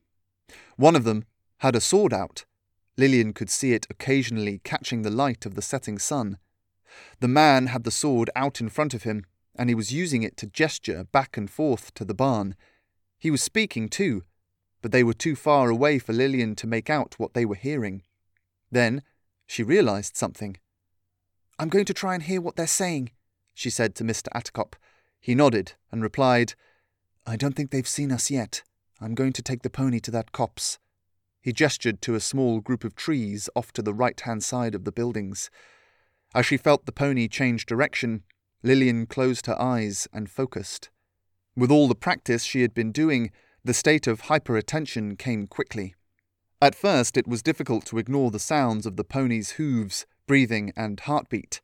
One 0.78 0.96
of 0.96 1.04
them 1.04 1.26
had 1.60 1.76
a 1.76 1.82
sword 1.82 2.14
out. 2.14 2.46
Lillian 2.98 3.34
could 3.34 3.50
see 3.50 3.74
it 3.74 3.88
occasionally 3.90 4.62
catching 4.64 5.02
the 5.02 5.10
light 5.10 5.46
of 5.46 5.56
the 5.56 5.62
setting 5.62 5.98
sun. 5.98 6.38
The 7.20 7.28
man 7.28 7.68
had 7.68 7.84
the 7.84 7.92
sword 7.92 8.30
out 8.36 8.62
in 8.62 8.70
front 8.70 8.94
of 8.94 9.04
him, 9.04 9.26
and 9.56 9.70
he 9.70 9.76
was 9.76 9.94
using 9.94 10.24
it 10.24 10.38
to 10.38 10.48
gesture 10.48 11.06
back 11.06 11.38
and 11.38 11.50
forth 11.50 11.94
to 11.96 12.06
the 12.06 12.14
barn. 12.14 12.56
He 13.20 13.32
was 13.32 13.42
speaking 13.42 13.90
too, 13.90 14.24
but 14.82 14.92
they 14.92 15.04
were 15.04 15.14
too 15.14 15.36
far 15.36 15.70
away 15.70 16.00
for 16.00 16.14
Lillian 16.14 16.56
to 16.58 16.68
make 16.68 16.90
out 16.90 17.16
what 17.18 17.34
they 17.34 17.46
were 17.46 17.56
hearing. 17.56 18.04
Then 18.74 19.04
she 19.46 19.62
realized 19.62 20.18
something. 20.18 20.58
I'm 21.60 21.70
going 21.70 21.86
to 21.86 21.94
try 21.94 22.16
and 22.16 22.24
hear 22.24 22.42
what 22.42 22.56
they're 22.56 22.66
saying, 22.66 23.12
she 23.54 23.70
said 23.70 23.94
to 23.96 24.04
Mr. 24.04 24.30
Attercop. 24.36 24.74
He 25.20 25.36
nodded 25.36 25.74
and 25.92 26.02
replied, 26.02 26.56
I 27.28 27.36
don't 27.36 27.56
think 27.56 27.70
they've 27.70 27.88
seen 27.88 28.12
us 28.12 28.32
yet. 28.32 28.64
I'm 29.00 29.14
going 29.14 29.32
to 29.34 29.44
take 29.44 29.62
the 29.62 29.70
pony 29.70 30.00
to 30.00 30.12
that 30.12 30.32
copse. 30.32 30.80
He 31.40 31.54
gestured 31.54 32.02
to 32.02 32.16
a 32.16 32.20
small 32.20 32.62
group 32.62 32.84
of 32.84 32.96
trees 32.96 33.48
off 33.56 33.72
to 33.74 33.84
the 33.84 33.94
right 33.94 34.20
hand 34.20 34.44
side 34.44 34.74
of 34.74 34.86
the 34.86 34.92
buildings. 34.92 35.52
As 36.34 36.48
she 36.48 36.58
felt 36.58 36.88
the 36.88 36.92
pony 36.92 37.28
change 37.28 37.68
direction, 37.68 38.24
Lillian 38.64 39.06
closed 39.06 39.46
her 39.46 39.62
eyes 39.62 40.08
and 40.12 40.32
focused. 40.32 40.90
With 41.56 41.70
all 41.70 41.88
the 41.88 41.94
practice 41.94 42.44
she 42.44 42.64
had 42.64 42.74
been 42.74 42.92
doing, 42.92 43.30
the 43.64 43.74
state 43.74 44.08
of 44.08 44.24
hyperattention 44.24 45.20
came 45.20 45.46
quickly. 45.46 45.94
At 46.64 46.76
first, 46.76 47.18
it 47.18 47.28
was 47.28 47.44
difficult 47.44 47.86
to 47.88 47.98
ignore 47.98 48.32
the 48.32 48.40
sounds 48.40 48.86
of 48.86 48.96
the 48.96 49.04
pony's 49.04 49.52
hooves, 49.60 50.06
breathing, 50.28 50.72
and 50.78 50.98
heartbeat, 50.98 51.60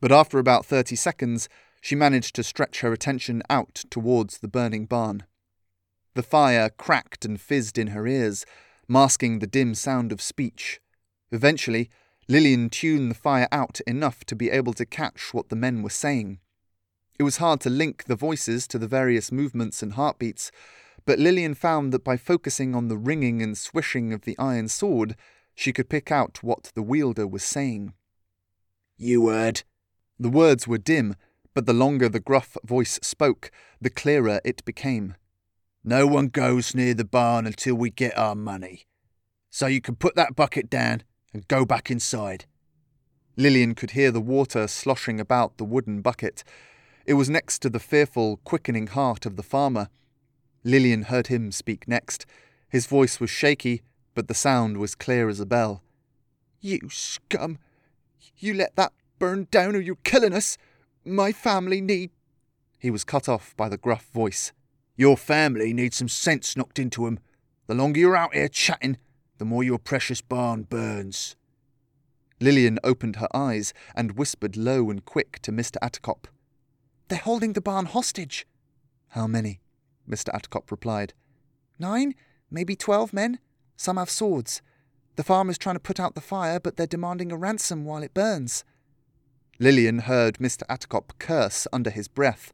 but 0.00 0.12
after 0.12 0.38
about 0.38 0.64
30 0.64 0.94
seconds, 0.94 1.48
she 1.80 1.96
managed 1.96 2.36
to 2.36 2.44
stretch 2.44 2.78
her 2.82 2.92
attention 2.92 3.42
out 3.50 3.74
towards 3.90 4.38
the 4.38 4.46
burning 4.46 4.86
barn. 4.86 5.24
The 6.14 6.22
fire 6.22 6.70
cracked 6.70 7.24
and 7.24 7.40
fizzed 7.40 7.76
in 7.76 7.88
her 7.88 8.06
ears, 8.06 8.46
masking 8.86 9.40
the 9.40 9.48
dim 9.48 9.74
sound 9.74 10.12
of 10.12 10.22
speech. 10.22 10.80
Eventually, 11.32 11.90
Lillian 12.28 12.70
tuned 12.70 13.10
the 13.10 13.16
fire 13.16 13.48
out 13.50 13.80
enough 13.84 14.24
to 14.26 14.36
be 14.36 14.50
able 14.50 14.74
to 14.74 14.86
catch 14.86 15.34
what 15.34 15.48
the 15.48 15.56
men 15.56 15.82
were 15.82 15.90
saying. 15.90 16.38
It 17.18 17.24
was 17.24 17.38
hard 17.38 17.60
to 17.62 17.68
link 17.68 18.04
the 18.04 18.14
voices 18.14 18.68
to 18.68 18.78
the 18.78 18.86
various 18.86 19.32
movements 19.32 19.82
and 19.82 19.94
heartbeats, 19.94 20.52
but 21.06 21.18
Lillian 21.18 21.54
found 21.54 21.92
that 21.92 22.04
by 22.04 22.16
focusing 22.16 22.74
on 22.74 22.88
the 22.88 22.98
ringing 22.98 23.40
and 23.40 23.56
swishing 23.56 24.12
of 24.12 24.22
the 24.22 24.36
iron 24.38 24.68
sword, 24.68 25.16
she 25.54 25.72
could 25.72 25.88
pick 25.88 26.10
out 26.10 26.42
what 26.42 26.72
the 26.74 26.82
wielder 26.82 27.26
was 27.26 27.42
saying. 27.42 27.94
You 28.98 29.28
heard. 29.28 29.62
The 30.18 30.28
words 30.28 30.66
were 30.66 30.78
dim, 30.78 31.14
but 31.54 31.64
the 31.64 31.72
longer 31.72 32.08
the 32.08 32.20
gruff 32.20 32.56
voice 32.64 32.98
spoke, 33.02 33.50
the 33.80 33.88
clearer 33.88 34.40
it 34.44 34.64
became. 34.64 35.14
No 35.84 36.06
one 36.06 36.28
goes 36.28 36.74
near 36.74 36.92
the 36.92 37.04
barn 37.04 37.46
until 37.46 37.76
we 37.76 37.90
get 37.90 38.18
our 38.18 38.34
money. 38.34 38.86
So 39.50 39.66
you 39.66 39.80
can 39.80 39.94
put 39.94 40.16
that 40.16 40.34
bucket 40.34 40.68
down 40.68 41.04
and 41.32 41.46
go 41.48 41.64
back 41.64 41.90
inside. 41.90 42.46
Lillian 43.36 43.74
could 43.74 43.92
hear 43.92 44.10
the 44.10 44.20
water 44.20 44.66
sloshing 44.66 45.20
about 45.20 45.56
the 45.56 45.64
wooden 45.64 46.00
bucket. 46.00 46.42
It 47.06 47.14
was 47.14 47.30
next 47.30 47.60
to 47.60 47.70
the 47.70 47.78
fearful, 47.78 48.38
quickening 48.38 48.88
heart 48.88 49.24
of 49.24 49.36
the 49.36 49.42
farmer. 49.42 49.88
Lillian 50.66 51.02
heard 51.02 51.28
him 51.28 51.52
speak 51.52 51.86
next. 51.86 52.26
His 52.68 52.86
voice 52.86 53.20
was 53.20 53.30
shaky, 53.30 53.82
but 54.14 54.26
the 54.26 54.34
sound 54.34 54.78
was 54.78 54.96
clear 54.96 55.28
as 55.28 55.38
a 55.38 55.46
bell. 55.46 55.84
You 56.60 56.80
scum! 56.90 57.58
You 58.36 58.52
let 58.52 58.74
that 58.74 58.92
burn 59.20 59.46
down 59.52 59.76
or 59.76 59.80
you're 59.80 59.94
killing 60.02 60.32
us! 60.32 60.58
My 61.04 61.30
family 61.30 61.80
need. 61.80 62.10
He 62.80 62.90
was 62.90 63.04
cut 63.04 63.28
off 63.28 63.56
by 63.56 63.68
the 63.68 63.76
gruff 63.76 64.06
voice. 64.12 64.52
Your 64.96 65.16
family 65.16 65.72
needs 65.72 65.98
some 65.98 66.08
sense 66.08 66.56
knocked 66.56 66.80
into 66.80 67.06
'em. 67.06 67.20
The 67.68 67.74
longer 67.76 68.00
you're 68.00 68.16
out 68.16 68.34
here 68.34 68.48
chatting, 68.48 68.98
the 69.38 69.44
more 69.44 69.62
your 69.62 69.78
precious 69.78 70.20
barn 70.20 70.64
burns. 70.64 71.36
Lillian 72.40 72.80
opened 72.82 73.16
her 73.16 73.28
eyes 73.32 73.72
and 73.94 74.18
whispered 74.18 74.56
low 74.56 74.90
and 74.90 75.04
quick 75.04 75.38
to 75.42 75.52
Mr. 75.52 75.76
Attercop. 75.80 76.26
They're 77.06 77.18
holding 77.18 77.52
the 77.52 77.60
barn 77.60 77.86
hostage. 77.86 78.48
How 79.10 79.28
many? 79.28 79.60
Mr. 80.08 80.30
Attercop 80.34 80.70
replied. 80.70 81.14
Nine, 81.78 82.14
maybe 82.50 82.76
twelve 82.76 83.12
men. 83.12 83.38
Some 83.76 83.96
have 83.96 84.10
swords. 84.10 84.62
The 85.16 85.24
farmer's 85.24 85.58
trying 85.58 85.76
to 85.76 85.80
put 85.80 85.98
out 85.98 86.14
the 86.14 86.20
fire, 86.20 86.60
but 86.60 86.76
they're 86.76 86.86
demanding 86.86 87.32
a 87.32 87.36
ransom 87.36 87.84
while 87.84 88.02
it 88.02 88.14
burns. 88.14 88.64
Lillian 89.58 90.00
heard 90.00 90.38
Mr. 90.38 90.62
Attercop 90.68 91.18
curse 91.18 91.66
under 91.72 91.90
his 91.90 92.08
breath. 92.08 92.52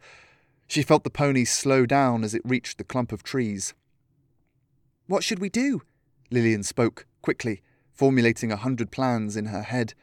She 0.69 0.83
felt 0.83 1.05
the 1.05 1.11
pony 1.11 1.45
slow 1.45 1.85
down 1.87 2.23
as 2.25 2.35
it 2.35 2.43
reached 2.45 2.79
the 2.79 2.85
clump 2.85 3.13
of 3.13 3.23
trees. 3.23 3.75
What 5.07 5.25
should 5.25 5.41
we 5.41 5.49
do? 5.49 5.83
Lillian 6.31 6.63
spoke 6.63 7.07
quickly, 7.21 7.63
formulating 7.93 8.53
a 8.53 8.57
hundred 8.57 8.91
plans 8.91 9.37
in 9.37 9.47
her 9.47 9.63
head. 9.63 9.95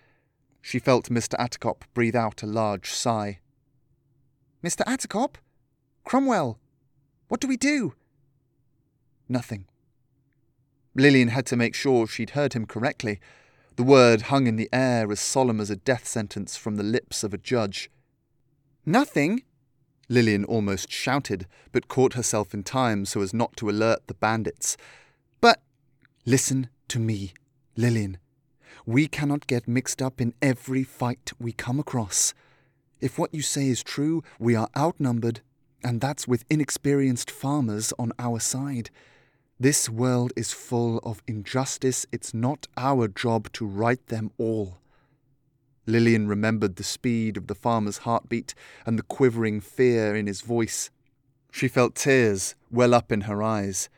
She 0.61 0.77
felt 0.77 1.09
Mr. 1.09 1.35
Attercop 1.39 1.83
breathe 1.93 2.15
out 2.15 2.43
a 2.43 2.47
large 2.47 2.91
sigh. 2.91 3.39
Mr. 4.63 4.83
Attercop? 4.85 5.35
Cromwell? 6.03 6.59
What 7.29 7.39
do 7.39 7.47
we 7.47 7.57
do? 7.57 7.93
Nothing. 9.29 9.65
Lillian 10.95 11.29
had 11.29 11.45
to 11.45 11.55
make 11.55 11.75
sure 11.75 12.07
she'd 12.07 12.31
heard 12.31 12.53
him 12.53 12.65
correctly. 12.65 13.19
The 13.75 13.83
word 13.83 14.23
hung 14.23 14.47
in 14.47 14.57
the 14.57 14.67
air 14.73 15.09
as 15.11 15.19
solemn 15.19 15.61
as 15.61 15.69
a 15.69 15.75
death 15.75 16.07
sentence 16.07 16.57
from 16.57 16.75
the 16.75 16.83
lips 16.83 17.23
of 17.23 17.33
a 17.33 17.37
judge. 17.37 17.89
Nothing? 18.85 19.43
Lillian 20.09 20.43
almost 20.43 20.91
shouted, 20.91 21.45
but 21.71 21.87
caught 21.87 22.15
herself 22.15 22.53
in 22.53 22.63
time 22.63 23.05
so 23.05 23.21
as 23.21 23.33
not 23.33 23.55
to 23.57 23.69
alert 23.69 24.07
the 24.07 24.15
bandits. 24.15 24.75
But 25.39 25.61
listen 26.25 26.69
to 26.87 26.99
me, 26.99 27.33
Lillian. 27.77 28.17
We 28.87 29.07
cannot 29.07 29.45
get 29.45 29.67
mixed 29.67 30.01
up 30.01 30.19
in 30.19 30.33
every 30.41 30.83
fight 30.83 31.31
we 31.39 31.51
come 31.51 31.79
across. 31.79 32.33
If 32.99 33.19
what 33.19 33.35
you 33.35 33.43
say 33.43 33.67
is 33.67 33.83
true, 33.83 34.23
we 34.39 34.55
are 34.55 34.69
outnumbered, 34.75 35.41
and 35.83 36.01
that's 36.01 36.27
with 36.27 36.45
inexperienced 36.49 37.31
farmers 37.31 37.93
on 37.97 38.11
our 38.19 38.39
side. 38.39 38.89
This 39.59 39.89
world 39.89 40.31
is 40.35 40.53
full 40.53 40.99
of 40.99 41.21
injustice. 41.27 42.05
It's 42.11 42.33
not 42.33 42.67
our 42.77 43.07
job 43.07 43.51
to 43.53 43.65
right 43.65 44.05
them 44.07 44.31
all. 44.37 44.77
Lillian 45.85 46.27
remembered 46.27 46.75
the 46.75 46.83
speed 46.83 47.35
of 47.35 47.47
the 47.47 47.55
farmer's 47.55 47.99
heartbeat 47.99 48.53
and 48.85 48.97
the 48.97 49.03
quivering 49.03 49.59
fear 49.59 50.15
in 50.15 50.27
his 50.27 50.41
voice. 50.41 50.91
She 51.51 51.67
felt 51.67 51.95
tears 51.95 52.55
well 52.71 52.93
up 52.93 53.11
in 53.11 53.21
her 53.21 53.41
eyes. 53.41 53.89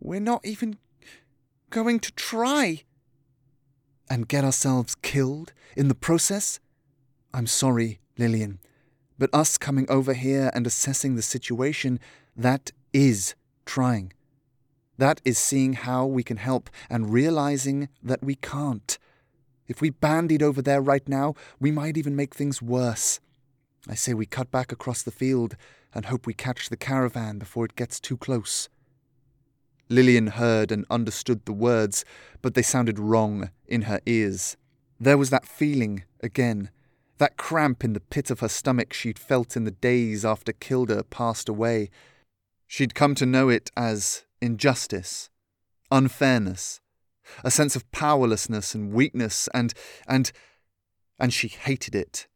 We're 0.00 0.20
not 0.20 0.44
even 0.44 0.76
going 1.70 2.00
to 2.00 2.12
try. 2.12 2.82
And 4.10 4.28
get 4.28 4.44
ourselves 4.44 4.96
killed 4.96 5.54
in 5.76 5.88
the 5.88 5.94
process? 5.94 6.60
I'm 7.32 7.46
sorry, 7.46 8.00
Lillian, 8.18 8.58
but 9.18 9.30
us 9.32 9.58
coming 9.58 9.86
over 9.88 10.12
here 10.12 10.50
and 10.54 10.66
assessing 10.66 11.14
the 11.14 11.22
situation, 11.22 12.00
that 12.36 12.72
is 12.92 13.34
trying. 13.64 14.12
That 14.98 15.20
is 15.24 15.38
seeing 15.38 15.72
how 15.72 16.06
we 16.06 16.22
can 16.22 16.36
help 16.36 16.70
and 16.88 17.12
realizing 17.12 17.88
that 18.02 18.22
we 18.22 18.36
can't. 18.36 18.98
If 19.66 19.80
we 19.80 19.90
bandied 19.90 20.42
over 20.42 20.62
there 20.62 20.80
right 20.80 21.08
now, 21.08 21.34
we 21.58 21.70
might 21.70 21.96
even 21.96 22.14
make 22.14 22.34
things 22.34 22.60
worse. 22.60 23.20
I 23.88 23.94
say 23.94 24.14
we 24.14 24.26
cut 24.26 24.50
back 24.50 24.72
across 24.72 25.02
the 25.02 25.10
field 25.10 25.56
and 25.94 26.06
hope 26.06 26.26
we 26.26 26.34
catch 26.34 26.68
the 26.68 26.76
caravan 26.76 27.38
before 27.38 27.64
it 27.64 27.76
gets 27.76 28.00
too 28.00 28.16
close. 28.16 28.68
Lillian 29.88 30.28
heard 30.28 30.72
and 30.72 30.86
understood 30.90 31.44
the 31.44 31.52
words, 31.52 32.04
but 32.40 32.54
they 32.54 32.62
sounded 32.62 32.98
wrong 32.98 33.50
in 33.66 33.82
her 33.82 34.00
ears. 34.06 34.56
There 34.98 35.18
was 35.18 35.30
that 35.30 35.46
feeling 35.46 36.04
again, 36.22 36.70
that 37.18 37.36
cramp 37.36 37.84
in 37.84 37.92
the 37.92 38.00
pit 38.00 38.30
of 38.30 38.40
her 38.40 38.48
stomach 38.48 38.92
she'd 38.92 39.18
felt 39.18 39.56
in 39.56 39.64
the 39.64 39.70
days 39.70 40.24
after 40.24 40.52
Kilda 40.52 41.04
passed 41.04 41.48
away. 41.48 41.90
She'd 42.66 42.94
come 42.94 43.14
to 43.16 43.26
know 43.26 43.48
it 43.48 43.70
as 43.76 44.24
injustice, 44.40 45.30
unfairness, 45.90 46.80
a 47.42 47.50
sense 47.50 47.76
of 47.76 47.90
powerlessness 47.92 48.74
and 48.74 48.92
weakness, 48.92 49.48
and 49.54 49.72
and 50.06 50.32
and 51.18 51.32
she 51.32 51.48
hated 51.48 51.94
it. 51.94 52.26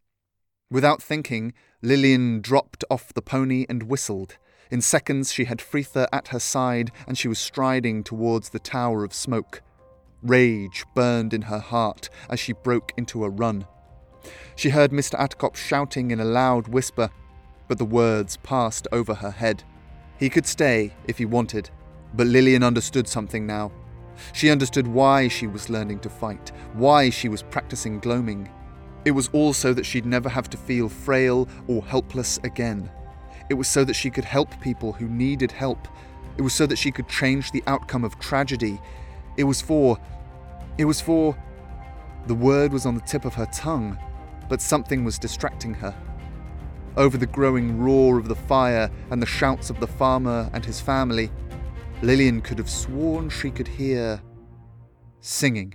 Without 0.71 1.03
thinking, 1.03 1.55
Lillian 1.83 2.41
dropped 2.41 2.85
off 2.91 3.13
the 3.15 3.23
pony 3.23 3.67
and 3.69 3.85
whistled. 3.85 4.37
In 4.71 4.81
seconds, 4.81 5.33
she 5.33 5.47
had 5.47 5.59
Fritha 5.59 6.07
at 6.13 6.29
her 6.29 6.39
side, 6.39 6.91
and 7.07 7.17
she 7.17 7.29
was 7.29 7.39
striding 7.39 8.05
towards 8.05 8.51
the 8.51 8.59
tower 8.59 9.03
of 9.03 9.15
smoke. 9.15 9.63
Rage 10.23 10.85
burned 10.95 11.33
in 11.33 11.43
her 11.43 11.59
heart 11.59 12.11
as 12.29 12.39
she 12.39 12.53
broke 12.53 12.93
into 12.97 13.25
a 13.25 13.31
run. 13.31 13.67
She 14.57 14.71
heard 14.71 14.91
Mr. 14.91 15.19
Attercop 15.19 15.57
shouting 15.57 16.11
in 16.11 16.21
a 16.21 16.25
loud 16.25 16.69
whisper, 16.69 17.11
but 17.69 17.79
the 17.79 17.85
words 17.85 18.37
passed 18.39 18.89
over 18.93 19.15
her 19.15 19.31
head. 19.31 19.63
He 20.19 20.29
could 20.29 20.47
stay 20.47 20.93
if 21.07 21.19
he 21.19 21.25
wanted, 21.25 21.71
but 22.15 22.27
Lillian 22.27 22.63
understood 22.63 23.07
something 23.07 23.47
now. 23.47 23.71
She 24.33 24.51
understood 24.51 24.87
why 24.87 25.29
she 25.29 25.47
was 25.47 25.71
learning 25.71 26.01
to 26.01 26.09
fight, 26.09 26.51
why 26.73 27.11
she 27.11 27.29
was 27.29 27.43
practicing 27.43 28.01
gloaming. 28.01 28.51
It 29.05 29.13
was 29.13 29.29
all 29.33 29.53
so 29.53 29.73
that 29.75 29.87
she'd 29.87 30.07
never 30.07 30.29
have 30.29 30.51
to 30.51 30.57
feel 30.57 30.89
frail 30.89 31.49
or 31.69 31.85
helpless 31.85 32.39
again. 32.43 32.91
It 33.49 33.55
was 33.55 33.69
so 33.69 33.85
that 33.85 33.95
she 33.95 34.11
could 34.11 34.25
help 34.25 34.61
people 34.61 34.93
who 34.93 35.09
needed 35.09 35.53
help. 35.53 35.89
It 36.37 36.43
was 36.43 36.53
so 36.53 36.67
that 36.67 36.77
she 36.77 36.91
could 36.91 37.09
change 37.09 37.51
the 37.51 37.63
outcome 37.67 38.05
of 38.05 38.19
tragedy. 38.19 38.81
It 39.37 39.45
was 39.45 39.61
for. 39.61 39.99
It 40.77 40.85
was 40.85 41.01
for. 41.01 41.37
The 42.27 42.35
word 42.35 42.73
was 42.73 42.85
on 42.85 42.95
the 42.95 43.01
tip 43.03 43.25
of 43.25 43.35
her 43.35 43.47
tongue, 43.47 43.97
but 44.49 44.61
something 44.61 45.05
was 45.05 45.19
distracting 45.19 45.75
her. 45.75 45.95
Over 46.97 47.17
the 47.17 47.27
growing 47.27 47.79
roar 47.79 48.19
of 48.19 48.29
the 48.29 48.35
fire 48.35 48.91
and 49.11 49.23
the 49.23 49.27
shouts 49.27 49.71
of 49.71 49.79
the 49.81 49.87
farmer 49.87 50.51
and 50.53 50.65
his 50.65 50.81
family, 50.81 51.31
Lillian 52.03 52.41
could 52.41 52.59
have 52.59 52.71
sworn 52.71 53.29
she 53.29 53.51
could 53.51 53.69
hear 53.69 54.21
singing. 55.21 55.75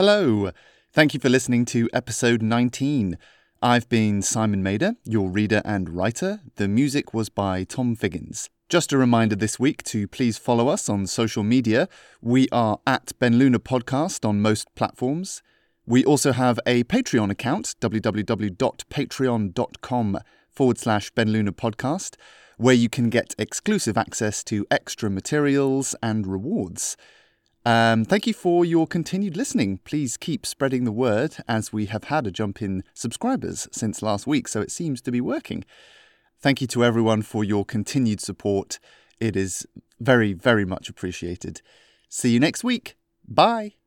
Hello. 0.00 0.48
Thank 0.94 1.12
you 1.12 1.20
for 1.20 1.28
listening 1.28 1.66
to 1.66 1.86
episode 1.92 2.40
19. 2.40 3.18
I've 3.60 3.86
been 3.90 4.22
Simon 4.22 4.64
Mader, 4.64 4.96
your 5.04 5.28
reader 5.28 5.60
and 5.62 5.90
writer. 5.90 6.40
The 6.56 6.68
music 6.68 7.12
was 7.12 7.28
by 7.28 7.64
Tom 7.64 7.94
Figgins. 7.94 8.48
Just 8.70 8.94
a 8.94 8.96
reminder 8.96 9.36
this 9.36 9.60
week 9.60 9.82
to 9.82 10.08
please 10.08 10.38
follow 10.38 10.68
us 10.68 10.88
on 10.88 11.06
social 11.06 11.42
media. 11.42 11.86
We 12.22 12.48
are 12.50 12.80
at 12.86 13.12
Ben 13.18 13.36
Luna 13.36 13.58
Podcast 13.58 14.26
on 14.26 14.40
most 14.40 14.74
platforms. 14.74 15.42
We 15.84 16.02
also 16.06 16.32
have 16.32 16.58
a 16.64 16.84
Patreon 16.84 17.30
account, 17.30 17.74
www.patreon.com 17.82 20.18
forward 20.48 20.78
slash 20.78 21.10
Ben 21.10 21.30
Luna 21.30 21.52
Podcast, 21.52 22.16
where 22.56 22.74
you 22.74 22.88
can 22.88 23.10
get 23.10 23.34
exclusive 23.38 23.98
access 23.98 24.42
to 24.44 24.66
extra 24.70 25.10
materials 25.10 25.94
and 26.02 26.26
rewards. 26.26 26.96
Um, 27.64 28.04
thank 28.04 28.26
you 28.26 28.32
for 28.32 28.64
your 28.64 28.86
continued 28.86 29.36
listening. 29.36 29.78
Please 29.84 30.16
keep 30.16 30.46
spreading 30.46 30.84
the 30.84 30.92
word 30.92 31.36
as 31.46 31.72
we 31.72 31.86
have 31.86 32.04
had 32.04 32.26
a 32.26 32.30
jump 32.30 32.62
in 32.62 32.84
subscribers 32.94 33.68
since 33.70 34.02
last 34.02 34.26
week, 34.26 34.48
so 34.48 34.60
it 34.60 34.70
seems 34.70 35.00
to 35.02 35.12
be 35.12 35.20
working. 35.20 35.64
Thank 36.40 36.60
you 36.62 36.66
to 36.68 36.84
everyone 36.84 37.22
for 37.22 37.44
your 37.44 37.66
continued 37.66 38.20
support. 38.20 38.78
It 39.20 39.36
is 39.36 39.66
very, 40.00 40.32
very 40.32 40.64
much 40.64 40.88
appreciated. 40.88 41.60
See 42.08 42.30
you 42.30 42.40
next 42.40 42.64
week. 42.64 42.96
Bye. 43.28 43.79